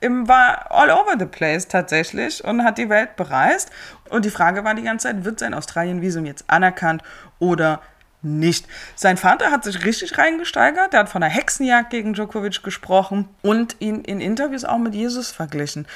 war 0.00 0.70
all 0.70 0.90
over 0.90 1.16
the 1.18 1.26
place 1.26 1.68
tatsächlich 1.68 2.42
und 2.44 2.64
hat 2.64 2.78
die 2.78 2.88
Welt 2.88 3.16
bereist. 3.16 3.70
Und 4.10 4.24
die 4.24 4.30
Frage 4.30 4.64
war 4.64 4.74
die 4.74 4.82
ganze 4.82 5.08
Zeit, 5.08 5.24
wird 5.24 5.38
sein 5.38 5.54
Australien-Visum 5.54 6.26
jetzt 6.26 6.44
anerkannt 6.48 7.02
oder 7.38 7.80
nicht. 8.24 8.66
Sein 8.94 9.16
Vater 9.16 9.50
hat 9.50 9.64
sich 9.64 9.84
richtig 9.84 10.18
reingesteigert, 10.18 10.92
der 10.92 11.00
hat 11.00 11.08
von 11.08 11.22
einer 11.22 11.32
Hexenjagd 11.32 11.90
gegen 11.90 12.14
Djokovic 12.14 12.62
gesprochen 12.62 13.28
und 13.42 13.76
ihn 13.78 14.02
in 14.02 14.20
Interviews 14.20 14.64
auch 14.64 14.78
mit 14.78 14.94
Jesus 14.94 15.30
verglichen. 15.30 15.86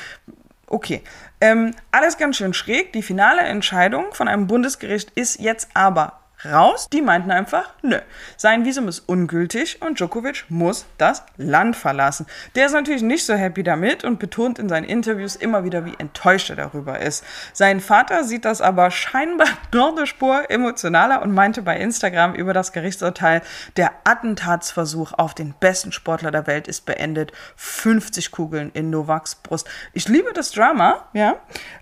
Okay, 0.67 1.03
ähm, 1.41 1.75
alles 1.91 2.19
ganz 2.19 2.37
schön 2.37 2.53
schräg. 2.53 2.93
Die 2.93 3.03
finale 3.03 3.41
Entscheidung 3.41 4.13
von 4.13 4.29
einem 4.29 4.47
Bundesgericht 4.47 5.11
ist 5.15 5.41
jetzt 5.41 5.69
aber 5.73 6.21
raus. 6.45 6.89
Die 6.93 7.03
meinten 7.03 7.31
einfach, 7.31 7.71
nö, 7.83 7.99
sein 8.37 8.65
Visum 8.65 8.89
ist 8.89 9.01
ungültig 9.01 9.83
und 9.83 9.99
Djokovic 9.99 10.45
muss 10.49 10.87
das 10.99 11.25
Land 11.37 11.77
verlassen. 11.77 12.27
Der 12.55 12.67
ist 12.67 12.73
natürlich 12.73 13.03
nicht 13.03 13.27
so 13.27 13.35
happy 13.35 13.63
damit 13.63 14.05
und 14.05 14.19
betont 14.19 14.59
in 14.59 14.69
seinen 14.69 14.85
Interviews 14.85 15.37
immer 15.37 15.65
wieder, 15.65 15.85
wie 15.85 15.95
enttäuscht 15.99 16.51
er 16.51 16.57
darüber 16.57 17.01
ist. 17.01 17.25
Sein 17.53 17.81
Vater 17.81 18.25
sieht 18.25 18.45
das 18.45 18.61
aber 18.61 18.91
scheinbar 18.91 19.49
noch 19.75 19.97
eine 19.97 20.07
Spur 20.07 20.51
emotionaler 20.51 21.23
und 21.23 21.33
meinte 21.33 21.63
bei 21.63 21.79
Instagram 21.79 22.35
über 22.35 22.53
das 22.53 22.73
Gerichtsurteil, 22.73 23.43
der 23.77 23.93
Attentatsversuch 24.05 25.13
auf 25.13 25.35
den 25.35 25.55
besten 25.59 25.93
Sportler 25.93 26.31
der 26.31 26.47
Welt 26.47 26.69
ist 26.69 26.87
beendet. 26.87 27.33
50 27.57 28.31
Kugeln 28.31 28.71
in 28.73 28.91
Novaks 28.91 29.35
Brust. 29.37 29.69
Ich 29.93 30.09
liebe 30.09 30.33
das 30.33 30.53
Drama, 30.53 31.05
ja. 31.13 31.37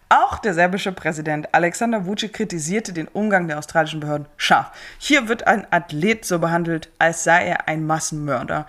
Auch 0.09 0.39
der 0.39 0.55
serbische 0.55 0.93
Präsident 0.93 1.53
Alexander 1.53 2.07
Vucic 2.07 2.33
kritisierte 2.33 2.93
den 2.93 3.09
Umgang 3.09 3.49
der 3.49 3.59
australischen 3.59 3.99
Behörden 3.99 4.29
scharf. 4.37 4.71
Hier 4.99 5.29
wird 5.29 5.49
ein 5.49 5.67
Athlet 5.73 6.25
so 6.25 6.39
behandelt, 6.39 6.91
als 7.01 7.25
sei 7.25 7.47
er 7.47 7.67
ein 7.67 7.85
Massenmörder. 7.85 8.69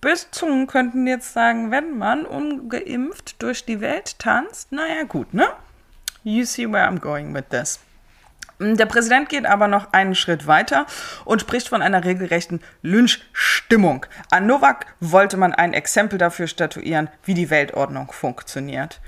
Böse 0.00 0.26
Zungen 0.32 0.66
könnten 0.66 1.06
jetzt 1.06 1.32
sagen, 1.32 1.70
wenn 1.70 1.96
man 1.98 2.26
ungeimpft 2.26 3.40
durch 3.40 3.64
die 3.64 3.80
Welt 3.80 4.18
tanzt, 4.18 4.72
naja 4.72 5.04
gut, 5.04 5.32
ne? 5.32 5.46
You 6.24 6.44
see 6.44 6.68
where 6.68 6.84
I'm 6.84 6.98
going 6.98 7.32
with 7.32 7.44
this. 7.50 7.78
Der 8.58 8.86
Präsident 8.86 9.28
geht 9.28 9.46
aber 9.46 9.68
noch 9.68 9.92
einen 9.92 10.16
Schritt 10.16 10.48
weiter 10.48 10.86
und 11.24 11.40
spricht 11.40 11.68
von 11.68 11.82
einer 11.82 12.04
regelrechten 12.04 12.60
Lynchstimmung. 12.82 14.06
An 14.30 14.46
Novak 14.46 14.86
wollte 14.98 15.36
man 15.36 15.54
ein 15.54 15.74
Exempel 15.74 16.18
dafür 16.18 16.48
statuieren, 16.48 17.08
wie 17.24 17.34
die 17.34 17.50
Weltordnung 17.50 18.10
funktioniert 18.10 19.00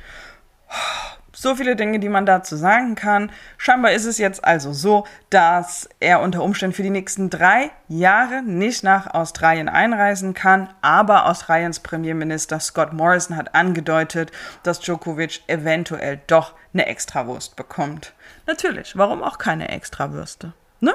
so 1.34 1.54
viele 1.56 1.76
Dinge, 1.76 1.98
die 1.98 2.08
man 2.08 2.26
dazu 2.26 2.56
sagen 2.56 2.94
kann. 2.94 3.30
Scheinbar 3.58 3.92
ist 3.92 4.04
es 4.04 4.18
jetzt 4.18 4.44
also 4.44 4.72
so, 4.72 5.04
dass 5.30 5.88
er 6.00 6.20
unter 6.20 6.42
Umständen 6.42 6.74
für 6.74 6.82
die 6.82 6.90
nächsten 6.90 7.30
drei 7.30 7.70
Jahre 7.88 8.42
nicht 8.42 8.84
nach 8.84 9.12
Australien 9.12 9.68
einreisen 9.68 10.34
kann. 10.34 10.70
Aber 10.80 11.26
Australiens 11.26 11.80
Premierminister 11.80 12.60
Scott 12.60 12.92
Morrison 12.92 13.36
hat 13.36 13.54
angedeutet, 13.54 14.32
dass 14.62 14.80
Djokovic 14.80 15.42
eventuell 15.48 16.20
doch 16.26 16.54
eine 16.72 16.86
Extrawurst 16.86 17.56
bekommt. 17.56 18.14
Natürlich, 18.46 18.96
warum 18.96 19.22
auch 19.22 19.38
keine 19.38 19.68
Extrawürste? 19.68 20.52
Ne? 20.80 20.94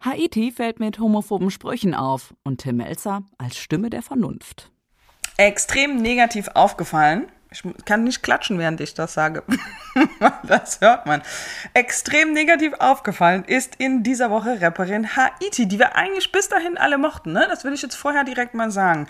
Haiti 0.00 0.50
fällt 0.50 0.80
mit 0.80 0.98
homophoben 0.98 1.50
Sprüchen 1.50 1.94
auf 1.94 2.34
und 2.42 2.60
Tim 2.62 2.76
Melzer 2.78 3.22
als 3.38 3.56
Stimme 3.56 3.90
der 3.90 4.02
Vernunft. 4.02 4.70
Extrem 5.36 5.96
negativ 5.96 6.48
aufgefallen 6.54 7.26
ich 7.52 7.62
kann 7.84 8.04
nicht 8.04 8.22
klatschen, 8.22 8.58
während 8.58 8.80
ich 8.80 8.94
das 8.94 9.14
sage. 9.14 9.42
das 10.42 10.80
hört 10.80 11.06
man. 11.06 11.22
Extrem 11.74 12.32
negativ 12.32 12.72
aufgefallen 12.78 13.44
ist 13.44 13.76
in 13.76 14.02
dieser 14.02 14.30
Woche 14.30 14.60
Rapperin 14.60 15.16
Haiti, 15.16 15.68
die 15.68 15.78
wir 15.78 15.94
eigentlich 15.94 16.32
bis 16.32 16.48
dahin 16.48 16.78
alle 16.78 16.98
mochten. 16.98 17.32
Ne? 17.32 17.46
Das 17.48 17.64
will 17.64 17.72
ich 17.72 17.82
jetzt 17.82 17.94
vorher 17.94 18.24
direkt 18.24 18.54
mal 18.54 18.70
sagen. 18.70 19.06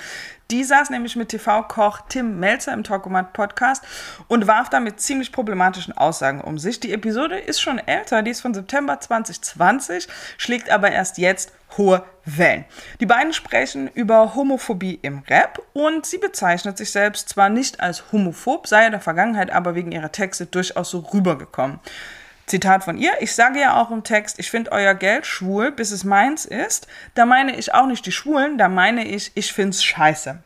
Die 0.50 0.64
saß 0.64 0.90
nämlich 0.90 1.16
mit 1.16 1.30
TV-Koch 1.30 2.00
Tim 2.08 2.38
Melzer 2.38 2.74
im 2.74 2.84
Talkomat 2.84 3.32
Podcast 3.32 3.82
und 4.28 4.46
warf 4.46 4.68
da 4.68 4.80
mit 4.80 5.00
ziemlich 5.00 5.32
problematischen 5.32 5.96
Aussagen 5.96 6.42
um 6.42 6.58
sich. 6.58 6.78
Die 6.78 6.92
Episode 6.92 7.38
ist 7.38 7.60
schon 7.60 7.78
älter, 7.78 8.22
die 8.22 8.32
ist 8.32 8.42
von 8.42 8.52
September 8.52 9.00
2020, 9.00 10.08
schlägt 10.36 10.68
aber 10.68 10.90
erst 10.92 11.16
jetzt 11.16 11.52
hohe 11.76 12.04
Wellen. 12.24 12.64
Die 13.00 13.06
beiden 13.06 13.32
sprechen 13.32 13.88
über 13.94 14.34
Homophobie 14.34 14.98
im 15.02 15.22
Rap 15.28 15.60
und 15.72 16.06
sie 16.06 16.18
bezeichnet 16.18 16.78
sich 16.78 16.92
selbst 16.92 17.28
zwar 17.28 17.48
nicht 17.48 17.80
als 17.80 18.12
homophob, 18.12 18.66
sei 18.66 18.86
in 18.86 18.92
der 18.92 19.00
Vergangenheit 19.00 19.50
aber 19.50 19.74
wegen 19.74 19.92
ihrer 19.92 20.12
Texte 20.12 20.46
durchaus 20.46 20.90
so 20.90 21.00
rübergekommen. 21.00 21.80
Zitat 22.46 22.84
von 22.84 22.98
ihr, 22.98 23.12
ich 23.20 23.34
sage 23.34 23.60
ja 23.60 23.80
auch 23.80 23.90
im 23.90 24.02
Text, 24.02 24.38
ich 24.38 24.50
finde 24.50 24.72
euer 24.72 24.94
Geld 24.94 25.26
schwul, 25.26 25.72
bis 25.72 25.90
es 25.90 26.04
meins 26.04 26.44
ist. 26.44 26.86
Da 27.14 27.24
meine 27.24 27.56
ich 27.56 27.72
auch 27.72 27.86
nicht 27.86 28.04
die 28.04 28.12
Schwulen, 28.12 28.58
da 28.58 28.68
meine 28.68 29.04
ich, 29.06 29.32
ich 29.34 29.52
find's 29.52 29.82
scheiße. 29.82 30.42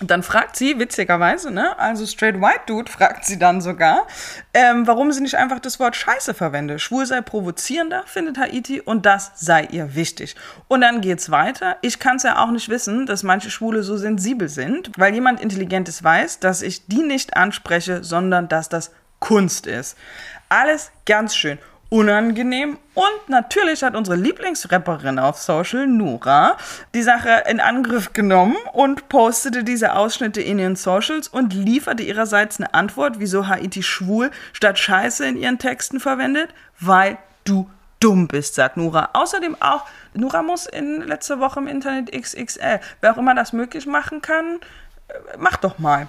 Dann 0.00 0.22
fragt 0.22 0.56
sie, 0.56 0.78
witzigerweise, 0.78 1.50
ne, 1.50 1.76
also 1.78 2.06
Straight 2.06 2.40
White 2.40 2.62
Dude 2.66 2.90
fragt 2.90 3.24
sie 3.24 3.38
dann 3.38 3.60
sogar, 3.60 4.06
ähm, 4.54 4.86
warum 4.86 5.10
sie 5.10 5.20
nicht 5.20 5.34
einfach 5.34 5.58
das 5.58 5.80
Wort 5.80 5.96
Scheiße 5.96 6.34
verwende. 6.34 6.78
Schwul 6.78 7.04
sei 7.04 7.20
provozierender, 7.20 8.04
findet 8.06 8.38
Haiti, 8.38 8.80
und 8.80 9.06
das 9.06 9.32
sei 9.34 9.64
ihr 9.64 9.96
wichtig. 9.96 10.36
Und 10.68 10.82
dann 10.82 11.00
geht's 11.00 11.30
weiter. 11.30 11.78
Ich 11.82 11.98
kann's 11.98 12.22
ja 12.22 12.42
auch 12.42 12.50
nicht 12.52 12.68
wissen, 12.68 13.06
dass 13.06 13.24
manche 13.24 13.50
Schwule 13.50 13.82
so 13.82 13.96
sensibel 13.96 14.48
sind, 14.48 14.92
weil 14.96 15.14
jemand 15.14 15.40
Intelligentes 15.40 16.04
weiß, 16.04 16.38
dass 16.38 16.62
ich 16.62 16.86
die 16.86 17.02
nicht 17.02 17.36
anspreche, 17.36 18.04
sondern 18.04 18.48
dass 18.48 18.68
das 18.68 18.92
Kunst 19.18 19.66
ist. 19.66 19.96
Alles 20.48 20.92
ganz 21.06 21.34
schön 21.34 21.58
unangenehm. 21.90 22.78
Und 22.94 23.28
natürlich 23.28 23.82
hat 23.82 23.94
unsere 23.94 24.16
Lieblingsrapperin 24.16 25.18
auf 25.18 25.38
Social, 25.38 25.86
Nura, 25.86 26.56
die 26.94 27.02
Sache 27.02 27.44
in 27.48 27.60
Angriff 27.60 28.12
genommen 28.12 28.56
und 28.72 29.08
postete 29.08 29.64
diese 29.64 29.94
Ausschnitte 29.94 30.42
in 30.42 30.58
ihren 30.58 30.76
Socials 30.76 31.28
und 31.28 31.54
lieferte 31.54 32.02
ihrerseits 32.02 32.58
eine 32.58 32.74
Antwort, 32.74 33.20
wieso 33.20 33.46
Haiti 33.46 33.82
schwul 33.82 34.30
statt 34.52 34.78
Scheiße 34.78 35.26
in 35.26 35.36
ihren 35.36 35.58
Texten 35.58 36.00
verwendet, 36.00 36.52
weil 36.80 37.18
du 37.44 37.70
dumm 38.00 38.28
bist, 38.28 38.54
sagt 38.54 38.76
Nura. 38.76 39.10
Außerdem 39.12 39.56
auch, 39.60 39.84
Nura 40.14 40.42
muss 40.42 40.66
in 40.66 41.02
letzter 41.02 41.40
Woche 41.40 41.60
im 41.60 41.66
Internet 41.66 42.12
XXL. 42.12 42.80
Wer 43.00 43.12
auch 43.12 43.18
immer 43.18 43.34
das 43.34 43.52
möglich 43.52 43.86
machen 43.86 44.22
kann, 44.22 44.60
äh, 45.08 45.14
mach 45.38 45.56
doch 45.56 45.78
mal. 45.78 46.08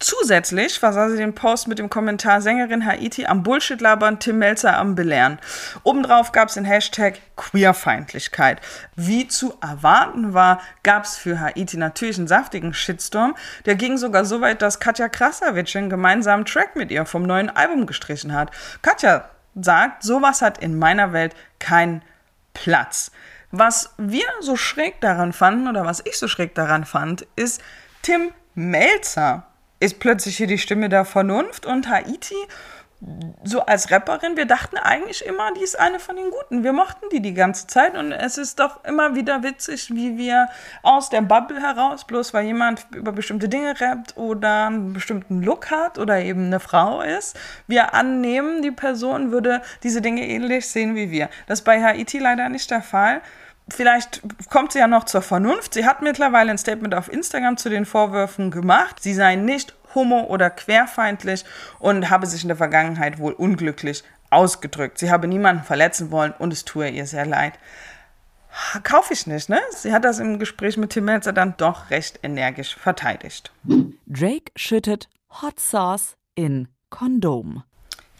Zusätzlich 0.00 0.78
versah 0.78 1.08
sie 1.08 1.16
den 1.16 1.34
Post 1.34 1.66
mit 1.66 1.80
dem 1.80 1.90
Kommentar 1.90 2.40
Sängerin 2.40 2.86
Haiti 2.86 3.26
am 3.26 3.42
Bullshit 3.42 3.80
labern, 3.80 4.20
Tim 4.20 4.38
Melzer 4.38 4.76
am 4.76 4.94
Belehren. 4.94 5.40
Obendrauf 5.82 6.30
gab 6.30 6.48
es 6.48 6.54
den 6.54 6.64
Hashtag 6.64 7.20
Queerfeindlichkeit. 7.34 8.60
Wie 8.94 9.26
zu 9.26 9.54
erwarten 9.60 10.34
war, 10.34 10.60
gab 10.84 11.02
es 11.02 11.16
für 11.16 11.40
Haiti 11.40 11.76
natürlich 11.76 12.16
einen 12.16 12.28
saftigen 12.28 12.74
Shitstorm. 12.74 13.34
Der 13.66 13.74
ging 13.74 13.98
sogar 13.98 14.24
so 14.24 14.40
weit, 14.40 14.62
dass 14.62 14.78
Katja 14.78 15.08
Krasavic 15.08 15.74
einen 15.74 15.90
gemeinsamen 15.90 16.44
Track 16.44 16.76
mit 16.76 16.92
ihr 16.92 17.04
vom 17.04 17.24
neuen 17.24 17.50
Album 17.50 17.86
gestrichen 17.86 18.32
hat. 18.32 18.52
Katja 18.82 19.28
sagt, 19.56 20.04
sowas 20.04 20.42
hat 20.42 20.58
in 20.58 20.78
meiner 20.78 21.12
Welt 21.12 21.34
keinen 21.58 22.02
Platz. 22.54 23.10
Was 23.50 23.94
wir 23.98 24.26
so 24.40 24.54
schräg 24.54 25.00
daran 25.00 25.32
fanden 25.32 25.66
oder 25.66 25.84
was 25.84 26.02
ich 26.06 26.18
so 26.18 26.28
schräg 26.28 26.54
daran 26.54 26.84
fand, 26.84 27.26
ist 27.34 27.60
Tim 28.02 28.30
Melzer 28.54 29.47
ist 29.80 30.00
plötzlich 30.00 30.36
hier 30.36 30.46
die 30.46 30.58
Stimme 30.58 30.88
der 30.88 31.04
Vernunft 31.04 31.66
und 31.66 31.88
Haiti 31.88 32.36
so 33.44 33.60
als 33.60 33.92
Rapperin, 33.92 34.36
wir 34.36 34.46
dachten 34.46 34.76
eigentlich 34.76 35.24
immer, 35.24 35.52
die 35.54 35.62
ist 35.62 35.78
eine 35.78 36.00
von 36.00 36.16
den 36.16 36.30
Guten. 36.30 36.64
Wir 36.64 36.72
mochten 36.72 37.06
die 37.12 37.20
die 37.20 37.32
ganze 37.32 37.68
Zeit 37.68 37.96
und 37.96 38.10
es 38.10 38.38
ist 38.38 38.58
doch 38.58 38.82
immer 38.84 39.14
wieder 39.14 39.44
witzig, 39.44 39.94
wie 39.94 40.18
wir 40.18 40.48
aus 40.82 41.08
der 41.08 41.20
Bubble 41.20 41.60
heraus, 41.60 42.04
bloß 42.04 42.34
weil 42.34 42.46
jemand 42.46 42.86
über 42.92 43.12
bestimmte 43.12 43.48
Dinge 43.48 43.80
rappt 43.80 44.16
oder 44.16 44.66
einen 44.66 44.92
bestimmten 44.94 45.42
Look 45.42 45.70
hat 45.70 45.98
oder 45.98 46.18
eben 46.18 46.46
eine 46.46 46.58
Frau 46.58 47.00
ist, 47.00 47.38
wir 47.68 47.94
annehmen, 47.94 48.62
die 48.62 48.72
Person 48.72 49.30
würde 49.30 49.62
diese 49.84 50.02
Dinge 50.02 50.26
ähnlich 50.26 50.66
sehen 50.68 50.96
wie 50.96 51.12
wir. 51.12 51.28
Das 51.46 51.60
ist 51.60 51.64
bei 51.64 51.80
Haiti 51.80 52.18
leider 52.18 52.48
nicht 52.48 52.68
der 52.70 52.82
Fall. 52.82 53.20
Vielleicht 53.68 54.22
kommt 54.50 54.72
sie 54.72 54.78
ja 54.78 54.86
noch 54.86 55.04
zur 55.04 55.22
Vernunft. 55.22 55.74
Sie 55.74 55.86
hat 55.86 56.02
mittlerweile 56.02 56.50
ein 56.50 56.58
Statement 56.58 56.94
auf 56.94 57.12
Instagram 57.12 57.56
zu 57.56 57.68
den 57.68 57.86
Vorwürfen 57.86 58.50
gemacht. 58.50 59.02
Sie 59.02 59.14
sei 59.14 59.36
nicht 59.36 59.74
homo- 59.94 60.26
oder 60.26 60.50
querfeindlich 60.50 61.44
und 61.78 62.10
habe 62.10 62.26
sich 62.26 62.42
in 62.42 62.48
der 62.48 62.56
Vergangenheit 62.56 63.18
wohl 63.18 63.32
unglücklich 63.32 64.04
ausgedrückt. 64.30 64.98
Sie 64.98 65.10
habe 65.10 65.28
niemanden 65.28 65.64
verletzen 65.64 66.10
wollen 66.10 66.32
und 66.38 66.52
es 66.52 66.64
tue 66.64 66.88
ihr 66.88 67.06
sehr 67.06 67.26
leid. 67.26 67.54
Kaufe 68.82 69.12
ich 69.12 69.26
nicht, 69.26 69.48
ne? 69.48 69.60
Sie 69.70 69.92
hat 69.92 70.04
das 70.04 70.18
im 70.18 70.38
Gespräch 70.38 70.76
mit 70.76 70.90
Tim 70.90 71.04
Melzer 71.04 71.32
dann 71.32 71.54
doch 71.56 71.90
recht 71.90 72.20
energisch 72.22 72.74
verteidigt. 72.76 73.52
Drake 74.06 74.50
schüttet 74.56 75.08
Hot 75.42 75.60
Sauce 75.60 76.16
in 76.34 76.68
Kondom. 76.90 77.62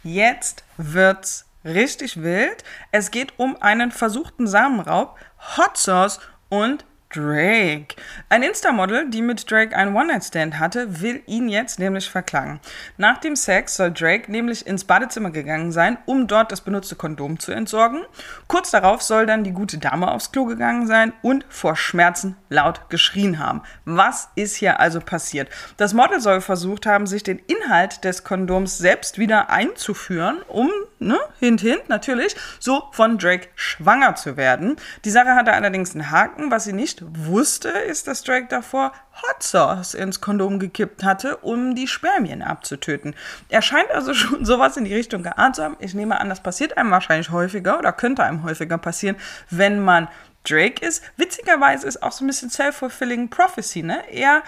Jetzt 0.05 0.65
wird's 0.77 1.48
richtig 1.69 2.23
wild. 2.23 2.65
Es 2.91 3.11
geht 3.11 3.35
um 3.39 3.61
einen 3.61 3.91
versuchten 3.91 4.47
Samenraub, 4.47 5.17
Hot 5.57 5.77
Sauce 5.77 6.21
und 6.49 6.85
Drake. 7.11 7.97
Ein 8.29 8.43
Insta-Model, 8.43 9.09
die 9.09 9.23
mit 9.23 9.51
Drake 9.51 9.75
einen 9.75 9.97
One-Night-Stand 9.97 10.59
hatte, 10.59 11.01
will 11.01 11.23
ihn 11.27 11.49
jetzt 11.49 11.79
nämlich 11.79 12.11
verklagen. 12.11 12.61
Nach 12.99 13.17
dem 13.17 13.35
Sex 13.35 13.77
soll 13.77 13.93
Drake 13.93 14.31
nämlich 14.31 14.67
ins 14.67 14.85
Badezimmer 14.85 15.31
gegangen 15.31 15.73
sein, 15.73 15.97
um 16.05 16.27
dort 16.27 16.53
das 16.53 16.61
benutzte 16.61 16.97
Kondom 16.97 17.39
zu 17.39 17.53
entsorgen. 17.53 18.03
Kurz 18.47 18.71
darauf 18.71 19.01
soll 19.01 19.25
dann 19.25 19.43
die 19.43 19.53
gute 19.53 19.79
Dame 19.79 20.11
aufs 20.11 20.33
Klo 20.33 20.45
gegangen 20.45 20.87
sein 20.87 21.15
und 21.23 21.47
vor 21.49 21.77
Schmerzen 21.77 22.37
laut 22.51 22.91
geschrien 22.91 23.39
haben. 23.39 23.63
Was 23.87 24.29
ist 24.35 24.57
hier 24.57 24.79
also 24.79 25.01
passiert? 25.01 25.49
Das 25.79 25.95
Model 25.95 26.21
soll 26.21 26.43
versucht 26.43 26.85
haben, 26.85 27.07
sich 27.07 27.23
den 27.23 27.39
Inhalt 27.39 28.05
des 28.05 28.23
Kondoms 28.23 28.77
selbst 28.77 29.19
wieder 29.19 29.49
einzuführen, 29.49 30.43
um, 30.47 30.71
ne, 30.99 31.19
hint, 31.41 31.63
hint, 31.63 31.89
natürlich, 31.89 32.37
so 32.59 32.85
von 32.93 33.17
Drake 33.17 33.49
schwanger 33.55 34.15
zu 34.15 34.37
werden. 34.37 34.77
Die 35.07 35.11
Sache 35.11 35.35
hatte 35.35 35.55
allerdings 35.55 35.95
einen 35.95 36.11
Haken, 36.11 36.51
was 36.51 36.65
sie 36.65 36.75
nicht 36.75 36.98
wusste, 37.07 37.69
ist, 37.69 38.09
dass 38.09 38.23
Drake 38.23 38.47
davor 38.49 38.93
Hot 39.23 39.43
Sauce 39.43 39.95
ins 39.95 40.21
Kondom 40.21 40.59
gekippt 40.59 41.05
hatte, 41.05 41.39
um 41.39 41.75
die 41.75 41.89
Spermien 41.89 42.43
abzutöten. 42.43 43.15
Er 43.49 43.63
scheint 43.63 43.91
also 43.91 44.15
schon 44.15 44.45
sowas 44.45 44.77
in 44.77 44.85
die 44.85 44.95
Richtung 44.95 45.23
geahnt 45.23 45.57
zu 45.57 45.65
haben. 45.65 45.77
Ich 45.81 45.95
nehme 45.95 46.21
an, 46.21 46.29
das 46.29 46.43
passiert 46.43 46.77
einem 46.77 46.91
wahrscheinlich 46.91 47.31
häufiger 47.31 47.79
oder 47.79 47.93
könnte 47.93 48.25
einem 48.25 48.43
häufiger 48.43 48.79
passieren, 48.79 49.17
wenn 49.51 49.85
man 49.85 50.09
Drake 50.45 50.85
ist. 50.85 51.03
Witzigerweise 51.17 51.87
ist 51.87 52.03
auch 52.03 52.13
so 52.13 52.25
ein 52.25 52.29
bisschen 52.29 52.51
self-fulfilling 52.51 53.29
prophecy, 53.29 53.83
ne? 53.83 54.03
Er 54.11 54.43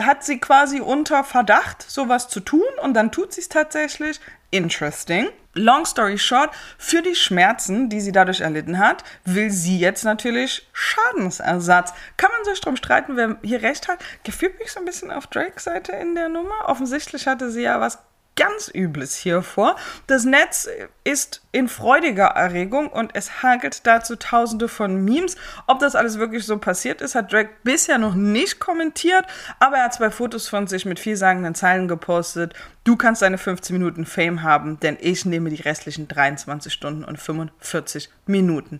hat 0.00 0.24
sie 0.24 0.38
quasi 0.38 0.80
unter 0.80 1.24
Verdacht, 1.24 1.82
sowas 1.82 2.28
zu 2.28 2.40
tun 2.40 2.62
und 2.82 2.94
dann 2.94 3.10
tut 3.10 3.32
sie 3.32 3.40
es 3.40 3.48
tatsächlich. 3.48 4.20
Interesting. 4.50 5.28
Long 5.58 5.84
story 5.84 6.18
short, 6.18 6.50
für 6.78 7.02
die 7.02 7.16
Schmerzen, 7.16 7.88
die 7.88 8.00
sie 8.00 8.12
dadurch 8.12 8.40
erlitten 8.40 8.78
hat, 8.78 9.02
will 9.24 9.50
sie 9.50 9.78
jetzt 9.78 10.04
natürlich 10.04 10.68
Schadensersatz. 10.72 11.92
Kann 12.16 12.30
man 12.30 12.44
sich 12.44 12.60
drum 12.60 12.76
streiten, 12.76 13.16
wer 13.16 13.36
hier 13.42 13.62
recht 13.62 13.88
hat? 13.88 13.98
Gefühlt 14.22 14.58
mich 14.58 14.70
so 14.70 14.78
ein 14.78 14.86
bisschen 14.86 15.10
auf 15.10 15.26
Drakes 15.26 15.64
Seite 15.64 15.92
in 15.92 16.14
der 16.14 16.28
Nummer. 16.28 16.68
Offensichtlich 16.68 17.26
hatte 17.26 17.50
sie 17.50 17.62
ja 17.62 17.80
was 17.80 17.98
ganz 18.38 18.70
Übles 18.72 19.16
hier 19.16 19.42
vor. 19.42 19.76
Das 20.06 20.24
Netz 20.24 20.68
ist 21.04 21.42
in 21.50 21.68
freudiger 21.68 22.28
Erregung 22.28 22.88
und 22.88 23.10
es 23.14 23.42
hagelt 23.42 23.86
dazu 23.86 24.16
tausende 24.16 24.68
von 24.68 25.04
Memes. 25.04 25.36
Ob 25.66 25.80
das 25.80 25.96
alles 25.96 26.18
wirklich 26.18 26.46
so 26.46 26.56
passiert 26.58 27.00
ist, 27.00 27.16
hat 27.16 27.32
Drake 27.32 27.50
bisher 27.64 27.98
noch 27.98 28.14
nicht 28.14 28.60
kommentiert, 28.60 29.26
aber 29.58 29.78
er 29.78 29.84
hat 29.84 29.94
zwei 29.94 30.10
Fotos 30.10 30.48
von 30.48 30.68
sich 30.68 30.86
mit 30.86 31.00
vielsagenden 31.00 31.56
Zeilen 31.56 31.88
gepostet. 31.88 32.54
Du 32.84 32.96
kannst 32.96 33.22
deine 33.22 33.38
15 33.38 33.76
Minuten 33.76 34.06
Fame 34.06 34.42
haben, 34.42 34.78
denn 34.80 34.96
ich 35.00 35.24
nehme 35.24 35.50
die 35.50 35.60
restlichen 35.60 36.06
23 36.06 36.72
Stunden 36.72 37.04
und 37.04 37.18
45 37.18 38.08
Minuten. 38.26 38.78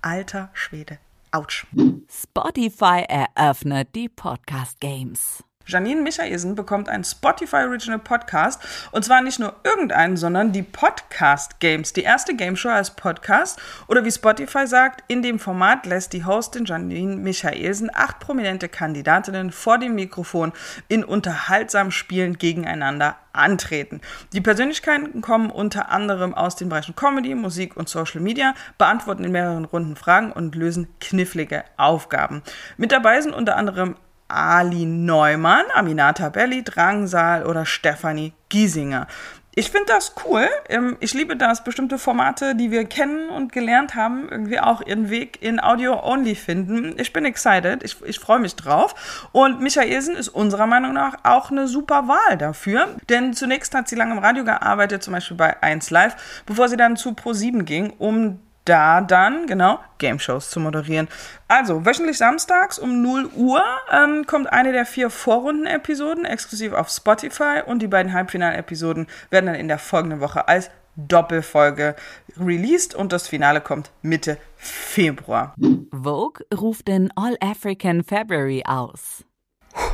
Alter 0.00 0.48
Schwede. 0.54 0.98
Autsch. 1.32 1.66
Spotify 2.10 3.04
eröffnet 3.08 3.88
die 3.94 4.08
Podcast 4.08 4.80
Games. 4.80 5.44
Janine 5.66 6.02
Michaelsen 6.02 6.54
bekommt 6.54 6.88
einen 6.88 7.04
Spotify 7.04 7.64
Original 7.66 7.98
Podcast 7.98 8.60
und 8.92 9.04
zwar 9.04 9.20
nicht 9.20 9.40
nur 9.40 9.54
irgendeinen, 9.64 10.16
sondern 10.16 10.52
die 10.52 10.62
Podcast 10.62 11.58
Games, 11.58 11.92
die 11.92 12.02
erste 12.02 12.36
Game 12.36 12.56
Show 12.56 12.68
als 12.68 12.90
Podcast 12.92 13.60
oder 13.88 14.04
wie 14.04 14.12
Spotify 14.12 14.66
sagt, 14.66 15.02
in 15.08 15.22
dem 15.22 15.38
Format 15.38 15.84
lässt 15.86 16.12
die 16.12 16.24
Hostin 16.24 16.64
Janine 16.64 17.16
Michaelsen 17.16 17.90
acht 17.92 18.20
prominente 18.20 18.68
Kandidatinnen 18.68 19.50
vor 19.50 19.78
dem 19.78 19.96
Mikrofon 19.96 20.52
in 20.88 21.02
unterhaltsamen 21.04 21.90
Spielen 21.90 22.38
gegeneinander 22.38 23.16
antreten. 23.32 24.00
Die 24.32 24.40
Persönlichkeiten 24.40 25.20
kommen 25.20 25.50
unter 25.50 25.90
anderem 25.90 26.34
aus 26.34 26.56
den 26.56 26.68
Bereichen 26.68 26.96
Comedy, 26.96 27.34
Musik 27.34 27.76
und 27.76 27.88
Social 27.88 28.20
Media, 28.20 28.54
beantworten 28.78 29.24
in 29.24 29.32
mehreren 29.32 29.64
Runden 29.64 29.96
Fragen 29.96 30.32
und 30.32 30.54
lösen 30.54 30.88
knifflige 31.00 31.64
Aufgaben. 31.76 32.42
Mit 32.76 32.92
dabei 32.92 33.20
sind 33.20 33.34
unter 33.34 33.56
anderem 33.56 33.96
Ali 34.28 34.86
Neumann, 34.86 35.64
Aminata 35.74 36.28
Belli, 36.28 36.62
Drangsal 36.62 37.46
oder 37.46 37.64
Stefanie 37.64 38.32
Giesinger. 38.48 39.06
Ich 39.58 39.70
finde 39.70 39.86
das 39.86 40.14
cool. 40.26 40.46
Ähm, 40.68 40.98
ich 41.00 41.14
liebe 41.14 41.34
das, 41.34 41.64
bestimmte 41.64 41.98
Formate, 41.98 42.54
die 42.54 42.70
wir 42.70 42.84
kennen 42.84 43.30
und 43.30 43.52
gelernt 43.52 43.94
haben, 43.94 44.28
irgendwie 44.28 44.60
auch 44.60 44.82
ihren 44.82 45.08
Weg 45.08 45.40
in 45.40 45.62
Audio-Only 45.62 46.34
finden. 46.34 46.94
Ich 46.98 47.14
bin 47.14 47.24
excited. 47.24 47.82
Ich, 47.82 47.96
ich 48.04 48.20
freue 48.20 48.38
mich 48.38 48.54
drauf. 48.54 49.28
Und 49.32 49.62
Michaelsen 49.62 50.14
ist 50.14 50.28
unserer 50.28 50.66
Meinung 50.66 50.92
nach 50.92 51.16
auch 51.22 51.50
eine 51.50 51.68
super 51.68 52.06
Wahl 52.06 52.36
dafür. 52.36 52.96
Denn 53.08 53.32
zunächst 53.32 53.74
hat 53.74 53.88
sie 53.88 53.96
lange 53.96 54.12
im 54.12 54.18
Radio 54.18 54.44
gearbeitet, 54.44 55.02
zum 55.02 55.14
Beispiel 55.14 55.38
bei 55.38 55.62
1 55.62 55.88
Live, 55.88 56.42
bevor 56.44 56.68
sie 56.68 56.76
dann 56.76 56.96
zu 56.96 57.12
Pro7 57.12 57.62
ging, 57.62 57.94
um 57.96 58.40
da 58.66 59.00
dann, 59.00 59.46
genau, 59.46 59.78
Game 59.98 60.18
Shows 60.18 60.50
zu 60.50 60.60
moderieren. 60.60 61.08
Also, 61.48 61.86
wöchentlich 61.86 62.18
samstags 62.18 62.78
um 62.78 63.02
0 63.02 63.30
Uhr 63.34 63.62
ähm, 63.90 64.26
kommt 64.26 64.52
eine 64.52 64.72
der 64.72 64.84
vier 64.84 65.10
Vorrunden-Episoden 65.10 66.24
exklusiv 66.24 66.72
auf 66.72 66.90
Spotify 66.90 67.62
und 67.64 67.80
die 67.80 67.88
beiden 67.88 68.12
Halbfinal-Episoden 68.12 69.06
werden 69.30 69.46
dann 69.46 69.54
in 69.54 69.68
der 69.68 69.78
folgenden 69.78 70.20
Woche 70.20 70.48
als 70.48 70.70
Doppelfolge 70.96 71.94
released 72.38 72.94
und 72.94 73.12
das 73.12 73.28
Finale 73.28 73.60
kommt 73.60 73.92
Mitte 74.02 74.38
Februar. 74.56 75.54
Vogue 75.92 76.44
ruft 76.54 76.88
den 76.88 77.12
All-African 77.16 78.02
February 78.02 78.64
aus. 78.66 79.24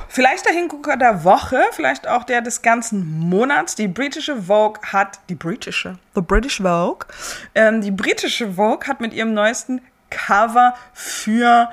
Vielleicht 0.09 0.45
der 0.45 0.53
Hingucker 0.53 0.97
der 0.97 1.25
Woche, 1.25 1.61
vielleicht 1.73 2.07
auch 2.07 2.25
der 2.25 2.43
des 2.43 2.63
ganzen 2.63 3.19
Monats. 3.19 3.75
Die 3.75 3.89
britische 3.89 4.43
Vogue 4.43 4.81
hat, 4.93 5.19
die 5.29 5.35
britische, 5.35 5.99
the 6.15 6.21
British 6.21 6.61
Vogue, 6.61 7.07
ähm, 7.55 7.81
die 7.81 7.91
britische 7.91 8.53
Vogue 8.53 8.87
hat 8.87 9.01
mit 9.01 9.15
ihrem 9.15 9.33
neuesten 9.33 9.81
Cover 10.11 10.75
für 10.93 11.71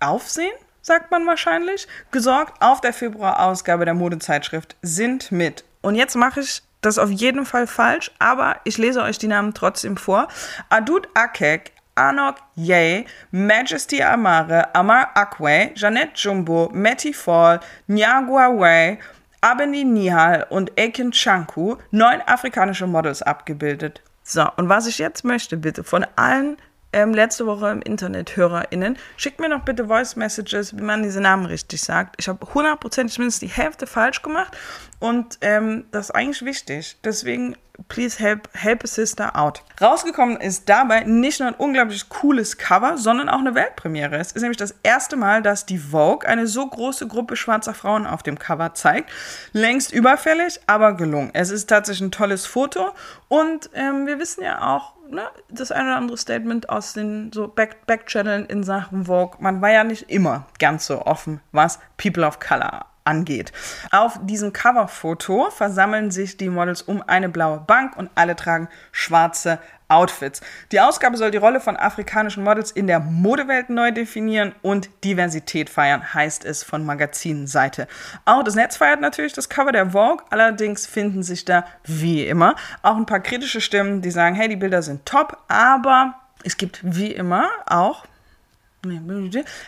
Aufsehen, 0.00 0.52
sagt 0.82 1.10
man 1.10 1.26
wahrscheinlich, 1.26 1.88
gesorgt. 2.10 2.60
Auf 2.60 2.80
der 2.80 2.92
Februarausgabe 2.92 3.84
der 3.84 3.94
Modezeitschrift 3.94 4.76
sind 4.82 5.32
mit. 5.32 5.64
Und 5.80 5.94
jetzt 5.94 6.14
mache 6.14 6.40
ich 6.40 6.62
das 6.80 6.98
auf 6.98 7.10
jeden 7.10 7.44
Fall 7.44 7.66
falsch, 7.66 8.12
aber 8.18 8.56
ich 8.64 8.78
lese 8.78 9.02
euch 9.02 9.18
die 9.18 9.26
Namen 9.26 9.54
trotzdem 9.54 9.96
vor. 9.96 10.28
Adud 10.68 11.08
Akek, 11.14 11.72
Anok 11.98 12.36
Ye, 12.54 13.04
Majesty 13.32 14.00
Amare, 14.02 14.68
Amar 14.74 15.10
Akwe, 15.14 15.74
Jeanette 15.74 16.14
Jumbo, 16.14 16.70
Matty 16.72 17.12
Fall, 17.12 17.60
Nyagwa 17.88 18.56
Wei, 18.58 18.98
Abeni 19.42 19.84
Nihal 19.84 20.46
und 20.50 20.70
Ekin 20.76 21.12
Chanku 21.12 21.76
neun 21.90 22.20
afrikanische 22.26 22.86
Models 22.86 23.22
abgebildet. 23.22 24.02
So, 24.22 24.46
und 24.56 24.68
was 24.68 24.86
ich 24.86 24.98
jetzt 24.98 25.24
möchte, 25.24 25.56
bitte, 25.56 25.84
von 25.84 26.06
allen 26.16 26.56
ähm, 26.92 27.12
letzte 27.12 27.46
Woche 27.46 27.70
im 27.70 27.82
Internet 27.82 28.36
HörerInnen, 28.36 28.96
schickt 29.16 29.40
mir 29.40 29.48
noch 29.48 29.62
bitte 29.62 29.86
Voice 29.86 30.16
Messages, 30.16 30.76
wie 30.76 30.82
man 30.82 31.02
diese 31.02 31.20
Namen 31.20 31.46
richtig 31.46 31.82
sagt. 31.82 32.16
Ich 32.18 32.28
habe 32.28 32.46
hundertprozentig 32.54 33.18
mindestens 33.18 33.48
die 33.48 33.54
Hälfte 33.54 33.86
falsch 33.86 34.22
gemacht 34.22 34.56
und 34.98 35.38
ähm, 35.40 35.86
das 35.90 36.06
ist 36.06 36.14
eigentlich 36.14 36.44
wichtig. 36.44 36.96
Deswegen 37.04 37.56
Please 37.86 38.18
help, 38.18 38.48
help 38.54 38.82
a 38.82 38.88
sister 38.88 39.36
out. 39.36 39.62
Rausgekommen 39.80 40.38
ist 40.38 40.68
dabei 40.68 41.04
nicht 41.04 41.38
nur 41.38 41.48
ein 41.48 41.54
unglaublich 41.54 42.08
cooles 42.08 42.58
Cover, 42.58 42.98
sondern 42.98 43.28
auch 43.28 43.38
eine 43.38 43.54
Weltpremiere. 43.54 44.16
Es 44.16 44.32
ist 44.32 44.42
nämlich 44.42 44.56
das 44.56 44.74
erste 44.82 45.16
Mal, 45.16 45.42
dass 45.42 45.64
die 45.64 45.78
Vogue 45.78 46.28
eine 46.28 46.48
so 46.48 46.66
große 46.66 47.06
Gruppe 47.06 47.36
schwarzer 47.36 47.74
Frauen 47.74 48.04
auf 48.04 48.24
dem 48.24 48.36
Cover 48.36 48.74
zeigt. 48.74 49.10
Längst 49.52 49.92
überfällig, 49.92 50.60
aber 50.66 50.94
gelungen. 50.94 51.30
Es 51.34 51.50
ist 51.50 51.68
tatsächlich 51.68 52.08
ein 52.08 52.10
tolles 52.10 52.46
Foto 52.46 52.90
und 53.28 53.70
ähm, 53.74 54.08
wir 54.08 54.18
wissen 54.18 54.42
ja 54.42 54.74
auch, 54.74 54.94
ne, 55.10 55.28
das 55.48 55.72
eine 55.72 55.88
oder 55.88 55.96
andere 55.96 56.18
Statement 56.18 56.68
aus 56.68 56.92
den 56.92 57.32
so 57.32 57.48
Back 57.48 57.86
Backchanneln 57.86 58.46
in 58.46 58.62
Sachen 58.62 59.06
Vogue. 59.06 59.36
Man 59.40 59.60
war 59.60 59.70
ja 59.70 59.84
nicht 59.84 60.10
immer 60.10 60.46
ganz 60.58 60.86
so 60.86 61.02
offen, 61.02 61.40
was 61.52 61.78
People 61.96 62.26
of 62.26 62.38
Color 62.40 62.86
angeht. 63.08 63.52
Auf 63.90 64.20
diesem 64.22 64.52
Coverfoto 64.52 65.50
versammeln 65.50 66.10
sich 66.10 66.36
die 66.36 66.50
Models 66.50 66.82
um 66.82 67.02
eine 67.06 67.28
blaue 67.28 67.58
Bank 67.58 67.96
und 67.96 68.10
alle 68.14 68.36
tragen 68.36 68.68
schwarze 68.92 69.58
Outfits. 69.88 70.42
Die 70.70 70.80
Ausgabe 70.80 71.16
soll 71.16 71.30
die 71.30 71.38
Rolle 71.38 71.60
von 71.60 71.76
afrikanischen 71.76 72.44
Models 72.44 72.70
in 72.70 72.86
der 72.86 73.00
Modewelt 73.00 73.70
neu 73.70 73.90
definieren 73.90 74.54
und 74.60 74.90
Diversität 75.02 75.70
feiern, 75.70 76.12
heißt 76.12 76.44
es 76.44 76.62
von 76.62 76.84
Magazinseite. 76.84 77.88
Auch 78.26 78.44
das 78.44 78.54
Netz 78.54 78.76
feiert 78.76 79.00
natürlich 79.00 79.32
das 79.32 79.48
Cover 79.48 79.72
der 79.72 79.92
Vogue, 79.92 80.22
allerdings 80.28 80.86
finden 80.86 81.22
sich 81.22 81.46
da 81.46 81.64
wie 81.84 82.26
immer 82.26 82.54
auch 82.82 82.96
ein 82.96 83.06
paar 83.06 83.20
kritische 83.20 83.62
Stimmen, 83.62 84.02
die 84.02 84.10
sagen, 84.10 84.36
hey, 84.36 84.48
die 84.48 84.56
Bilder 84.56 84.82
sind 84.82 85.06
top, 85.06 85.38
aber 85.48 86.14
es 86.44 86.58
gibt 86.58 86.80
wie 86.82 87.12
immer 87.12 87.48
auch 87.66 88.04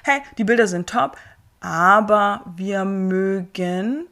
hey, 0.05 0.22
die 0.38 0.44
Bilder 0.44 0.66
sind 0.66 0.88
top, 0.88 1.16
aber 1.61 2.42
wir 2.57 2.85
mögen 2.85 4.07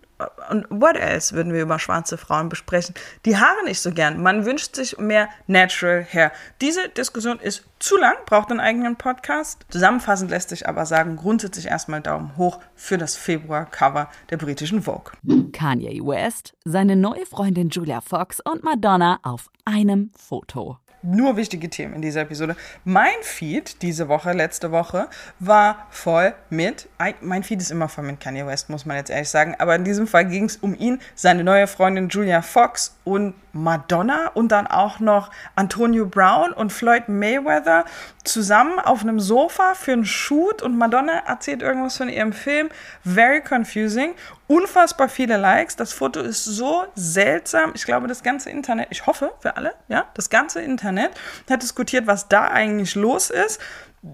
und 0.50 0.66
what 0.68 0.96
else 0.96 1.34
würden 1.34 1.52
wir 1.52 1.62
über 1.62 1.78
schwarze 1.78 2.18
Frauen 2.18 2.48
besprechen? 2.48 2.94
Die 3.24 3.36
Haare 3.36 3.64
nicht 3.64 3.80
so 3.80 3.92
gern. 3.92 4.20
Man 4.22 4.44
wünscht 4.44 4.74
sich 4.74 4.98
mehr 4.98 5.28
Natural 5.46 6.04
Hair. 6.04 6.32
Diese 6.60 6.88
Diskussion 6.88 7.38
ist 7.38 7.64
zu 7.78 7.96
lang, 7.96 8.14
braucht 8.26 8.50
einen 8.50 8.60
eigenen 8.60 8.96
Podcast. 8.96 9.64
Zusammenfassend 9.70 10.30
lässt 10.30 10.48
sich 10.48 10.68
aber 10.68 10.86
sagen, 10.86 11.16
grundsätzlich 11.16 11.66
erstmal 11.66 12.00
Daumen 12.00 12.36
hoch 12.36 12.58
für 12.74 12.98
das 12.98 13.14
Februar-Cover 13.14 14.08
der 14.30 14.36
britischen 14.36 14.82
Vogue. 14.82 15.12
Kanye 15.52 16.00
West, 16.04 16.54
seine 16.64 16.96
neue 16.96 17.26
Freundin 17.26 17.68
Julia 17.68 18.00
Fox 18.00 18.40
und 18.40 18.64
Madonna 18.64 19.20
auf 19.22 19.48
einem 19.64 20.10
Foto 20.16 20.78
nur 21.02 21.36
wichtige 21.36 21.68
Themen 21.68 21.94
in 21.94 22.02
dieser 22.02 22.22
Episode. 22.22 22.56
Mein 22.84 23.14
Feed 23.22 23.82
diese 23.82 24.08
Woche, 24.08 24.32
letzte 24.32 24.72
Woche, 24.72 25.08
war 25.38 25.86
voll 25.90 26.34
mit, 26.50 26.88
mein 27.20 27.42
Feed 27.42 27.60
ist 27.60 27.70
immer 27.70 27.88
voll 27.88 28.04
mit 28.04 28.20
Kanye 28.20 28.46
West, 28.46 28.70
muss 28.70 28.86
man 28.86 28.96
jetzt 28.96 29.10
ehrlich 29.10 29.28
sagen, 29.28 29.54
aber 29.58 29.74
in 29.74 29.84
diesem 29.84 30.06
Fall 30.06 30.26
ging 30.26 30.44
es 30.44 30.56
um 30.56 30.74
ihn, 30.74 31.00
seine 31.14 31.44
neue 31.44 31.66
Freundin 31.66 32.08
Julia 32.08 32.42
Fox 32.42 32.96
und 33.04 33.34
Madonna 33.62 34.28
und 34.34 34.52
dann 34.52 34.66
auch 34.66 35.00
noch 35.00 35.30
Antonio 35.56 36.06
Brown 36.06 36.52
und 36.52 36.72
Floyd 36.72 37.08
Mayweather 37.08 37.84
zusammen 38.24 38.78
auf 38.78 39.02
einem 39.02 39.20
Sofa 39.20 39.74
für 39.74 39.92
einen 39.92 40.04
Shoot 40.04 40.62
und 40.62 40.76
Madonna 40.76 41.20
erzählt 41.26 41.62
irgendwas 41.62 41.96
von 41.96 42.08
ihrem 42.08 42.32
Film. 42.32 42.68
Very 43.04 43.42
confusing. 43.42 44.14
Unfassbar 44.46 45.08
viele 45.08 45.36
Likes. 45.36 45.76
Das 45.76 45.92
Foto 45.92 46.20
ist 46.20 46.44
so 46.44 46.84
seltsam. 46.94 47.72
Ich 47.74 47.84
glaube, 47.84 48.06
das 48.06 48.22
ganze 48.22 48.50
Internet, 48.50 48.88
ich 48.90 49.06
hoffe 49.06 49.32
für 49.40 49.56
alle, 49.56 49.74
ja, 49.88 50.06
das 50.14 50.30
ganze 50.30 50.60
Internet 50.60 51.10
hat 51.48 51.62
diskutiert, 51.62 52.06
was 52.06 52.28
da 52.28 52.48
eigentlich 52.48 52.94
los 52.94 53.30
ist 53.30 53.60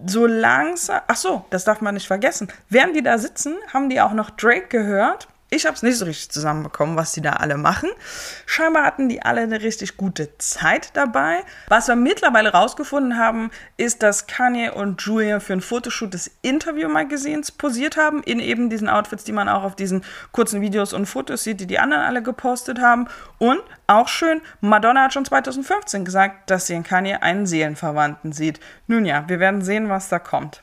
so 0.07 0.27
langsam, 0.27 1.03
ach 1.07 1.17
so, 1.17 1.45
das 1.51 1.65
darf 1.65 1.81
man 1.81 1.95
nicht 1.95 2.07
vergessen. 2.07 2.49
Während 2.69 2.97
die 2.97 3.03
da 3.03 3.19
sitzen, 3.19 3.57
haben 3.73 3.91
die 3.91 4.01
auch 4.01 4.13
noch 4.13 4.31
Drake 4.31 4.69
gehört 4.69 5.29
ich 5.55 5.67
habe 5.67 5.77
es 5.77 5.83
nicht 5.83 5.97
so 5.97 6.05
richtig 6.05 6.31
zusammenbekommen, 6.31 6.97
was 6.97 7.13
die 7.13 7.21
da 7.21 7.35
alle 7.35 7.57
machen. 7.57 7.89
Scheinbar 8.47 8.85
hatten 8.85 9.09
die 9.09 9.23
alle 9.23 9.43
eine 9.43 9.63
richtig 9.63 9.97
gute 9.97 10.37
Zeit 10.39 10.91
dabei. 10.95 11.45
Was 11.69 11.89
wir 11.89 11.97
mittlerweile 11.97 12.53
rausgefunden 12.53 13.17
haben, 13.19 13.51
ist, 13.77 14.03
dass 14.03 14.27
Kanye 14.27 14.71
und 14.71 15.01
Julia 15.03 15.41
für 15.41 15.53
ein 15.53 15.61
Fotoshoot 15.61 16.13
des 16.13 16.31
Interview-Magazins 16.43 17.53
posiert 17.53 17.97
haben, 17.97 18.23
in 18.25 18.41
eben 18.41 18.69
diesen 18.69 18.89
Outfits, 18.89 19.25
die 19.25 19.33
man 19.33 19.49
auch 19.49 19.63
auf 19.63 19.77
diesen 19.77 20.05
kurzen 20.33 20.61
Videos 20.61 20.93
und 20.93 21.07
Fotos 21.07 21.45
sieht, 21.45 21.61
die 21.61 21.67
die 21.67 21.79
anderen 21.79 22.03
alle 22.03 22.23
gepostet 22.23 22.81
haben. 22.81 23.07
Und 23.39 23.63
auch 23.87 24.09
schön, 24.09 24.41
Madonna 24.61 25.05
hat 25.05 25.15
schon 25.15 25.25
2015 25.25 26.05
gesagt, 26.05 26.51
dass 26.51 26.67
sie 26.67 26.75
in 26.75 26.83
Kanye 26.83 27.17
einen 27.21 27.47
Seelenverwandten 27.47 28.33
sieht. 28.33 28.61
Nun 28.87 29.05
ja, 29.05 29.25
wir 29.29 29.39
werden 29.41 29.63
sehen, 29.63 29.89
was 29.89 30.09
da 30.09 30.19
kommt. 30.19 30.63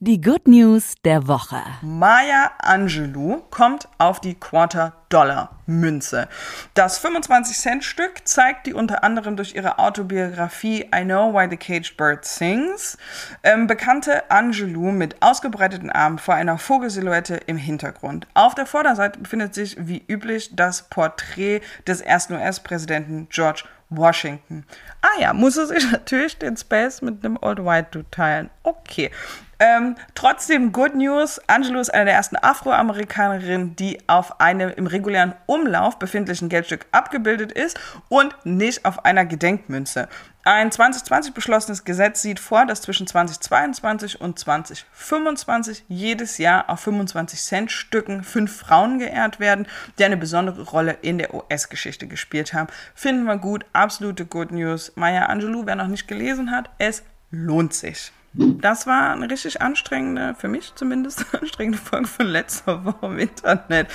Die 0.00 0.20
Good 0.20 0.46
News 0.46 0.94
der 1.04 1.26
Woche. 1.26 1.60
Maya 1.82 2.52
Angelou 2.58 3.42
kommt 3.50 3.88
auf 3.98 4.20
die 4.20 4.36
Quarter-Dollar-Münze. 4.36 6.28
Das 6.74 7.04
25-Cent-Stück 7.04 8.20
zeigt 8.22 8.68
die 8.68 8.74
unter 8.74 9.02
anderem 9.02 9.34
durch 9.34 9.56
ihre 9.56 9.80
Autobiografie 9.80 10.82
I 10.94 11.02
Know 11.02 11.34
Why 11.34 11.48
the 11.50 11.56
Caged 11.56 11.96
Bird 11.96 12.24
Sings 12.24 12.96
ähm, 13.42 13.66
bekannte 13.66 14.30
Angelou 14.30 14.92
mit 14.92 15.20
ausgebreiteten 15.20 15.90
Armen 15.90 16.20
vor 16.20 16.34
einer 16.34 16.58
Vogelsilhouette 16.58 17.34
im 17.48 17.56
Hintergrund. 17.56 18.28
Auf 18.34 18.54
der 18.54 18.66
Vorderseite 18.66 19.18
befindet 19.18 19.52
sich 19.52 19.76
wie 19.80 20.04
üblich 20.06 20.54
das 20.54 20.82
Porträt 20.82 21.60
des 21.88 22.02
ersten 22.02 22.34
US-Präsidenten 22.34 23.26
George 23.30 23.64
Washington. 23.90 24.64
Ah 25.02 25.20
ja, 25.20 25.32
muss 25.32 25.56
er 25.56 25.66
sich 25.66 25.90
natürlich 25.90 26.38
den 26.38 26.56
Space 26.56 27.02
mit 27.02 27.24
einem 27.24 27.36
Old 27.40 27.64
White 27.64 27.88
Dude 27.90 28.10
teilen. 28.12 28.50
Okay. 28.62 29.10
Ähm, 29.60 29.96
trotzdem 30.14 30.70
Good 30.70 30.94
News. 30.94 31.40
Angelo 31.48 31.80
ist 31.80 31.92
eine 31.92 32.04
der 32.04 32.14
ersten 32.14 32.36
Afroamerikanerinnen, 32.36 33.74
die 33.74 33.98
auf 34.08 34.40
einem 34.40 34.70
im 34.70 34.86
regulären 34.86 35.34
Umlauf 35.46 35.98
befindlichen 35.98 36.48
Geldstück 36.48 36.86
abgebildet 36.92 37.50
ist 37.50 37.78
und 38.08 38.36
nicht 38.44 38.84
auf 38.84 39.04
einer 39.04 39.24
Gedenkmünze. 39.24 40.08
Ein 40.44 40.70
2020 40.70 41.34
beschlossenes 41.34 41.84
Gesetz 41.84 42.22
sieht 42.22 42.38
vor, 42.38 42.66
dass 42.66 42.82
zwischen 42.82 43.08
2022 43.08 44.20
und 44.20 44.38
2025 44.38 45.84
jedes 45.88 46.38
Jahr 46.38 46.70
auf 46.70 46.80
25 46.80 47.40
Cent 47.40 47.72
Stücken 47.72 48.22
fünf 48.22 48.56
Frauen 48.56 49.00
geehrt 49.00 49.40
werden, 49.40 49.66
die 49.98 50.04
eine 50.04 50.16
besondere 50.16 50.62
Rolle 50.62 50.96
in 51.02 51.18
der 51.18 51.34
US-Geschichte 51.34 52.06
gespielt 52.06 52.54
haben. 52.54 52.68
Finden 52.94 53.24
wir 53.24 53.38
gut, 53.38 53.66
absolute 53.72 54.24
Good 54.24 54.52
News. 54.52 54.92
Maya 54.94 55.26
Angelou, 55.26 55.66
wer 55.66 55.74
noch 55.74 55.88
nicht 55.88 56.06
gelesen 56.06 56.52
hat, 56.52 56.70
es 56.78 57.02
lohnt 57.30 57.74
sich. 57.74 58.12
Das 58.34 58.86
war 58.86 59.12
eine 59.12 59.30
richtig 59.30 59.62
anstrengende, 59.62 60.34
für 60.38 60.48
mich 60.48 60.74
zumindest, 60.74 61.24
anstrengende 61.40 61.78
Folge 61.78 62.06
von 62.06 62.26
letzter 62.26 62.84
Woche 62.84 63.06
im 63.06 63.18
Internet. 63.18 63.88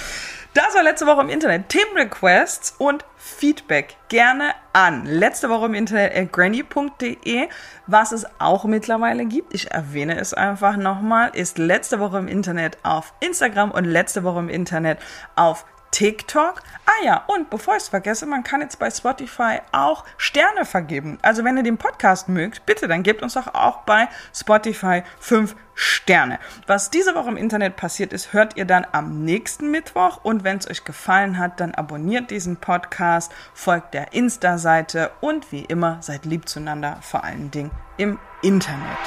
Das 0.53 0.75
war 0.75 0.83
letzte 0.83 1.05
Woche 1.05 1.21
im 1.21 1.29
Internet. 1.29 1.69
Themenrequests 1.69 2.75
und 2.77 3.05
Feedback 3.15 3.95
gerne 4.09 4.53
an 4.73 5.05
letzte 5.05 5.49
Woche 5.49 5.67
im 5.67 5.73
Internet 5.75 6.15
at 6.15 6.31
granny.de. 6.33 7.47
Was 7.87 8.11
es 8.11 8.25
auch 8.39 8.65
mittlerweile 8.65 9.25
gibt, 9.25 9.53
ich 9.53 9.71
erwähne 9.71 10.19
es 10.19 10.33
einfach 10.33 10.77
nochmal, 10.77 11.31
ist 11.33 11.57
letzte 11.57 11.99
Woche 11.99 12.17
im 12.17 12.27
Internet 12.27 12.77
auf 12.83 13.13
Instagram 13.19 13.71
und 13.71 13.85
letzte 13.85 14.23
Woche 14.23 14.39
im 14.39 14.49
Internet 14.49 14.99
auf 15.35 15.65
TikTok. 15.93 16.63
Ah 16.85 17.05
ja, 17.05 17.23
und 17.27 17.49
bevor 17.49 17.75
ich 17.75 17.83
es 17.83 17.89
vergesse, 17.89 18.25
man 18.25 18.43
kann 18.43 18.61
jetzt 18.61 18.79
bei 18.79 18.89
Spotify 18.89 19.59
auch 19.71 20.03
Sterne 20.17 20.65
vergeben. 20.65 21.19
Also 21.21 21.43
wenn 21.45 21.55
ihr 21.55 21.63
den 21.63 21.77
Podcast 21.77 22.27
mögt, 22.27 22.65
bitte, 22.65 22.87
dann 22.87 23.03
gebt 23.03 23.21
uns 23.21 23.35
doch 23.35 23.53
auch 23.53 23.83
bei 23.83 24.09
Spotify 24.33 25.03
fünf 25.19 25.55
Sterne. 25.75 26.39
Was 26.67 26.89
diese 26.89 27.15
Woche 27.15 27.29
im 27.29 27.37
Internet 27.37 27.75
passiert 27.75 28.11
ist, 28.11 28.33
hört 28.33 28.57
ihr 28.57 28.65
dann 28.65 28.85
am 28.91 29.23
nächsten 29.23 29.71
Mittwoch. 29.71 30.19
Und 30.23 30.43
wenn 30.43 30.57
es 30.57 30.69
euch 30.69 30.83
gefallen 30.83 31.37
hat, 31.37 31.59
dann 31.59 31.75
abonniert 31.75 32.31
diesen 32.31 32.57
Podcast, 32.57 33.31
folgt 33.53 33.93
der 33.93 34.13
Insta-Seite 34.13 35.11
und 35.21 35.51
wie 35.51 35.63
immer 35.63 35.97
seid 36.01 36.25
lieb 36.25 36.49
zueinander, 36.49 36.97
vor 37.01 37.23
allen 37.23 37.51
Dingen 37.51 37.71
im 37.97 38.19
Internet. 38.41 38.97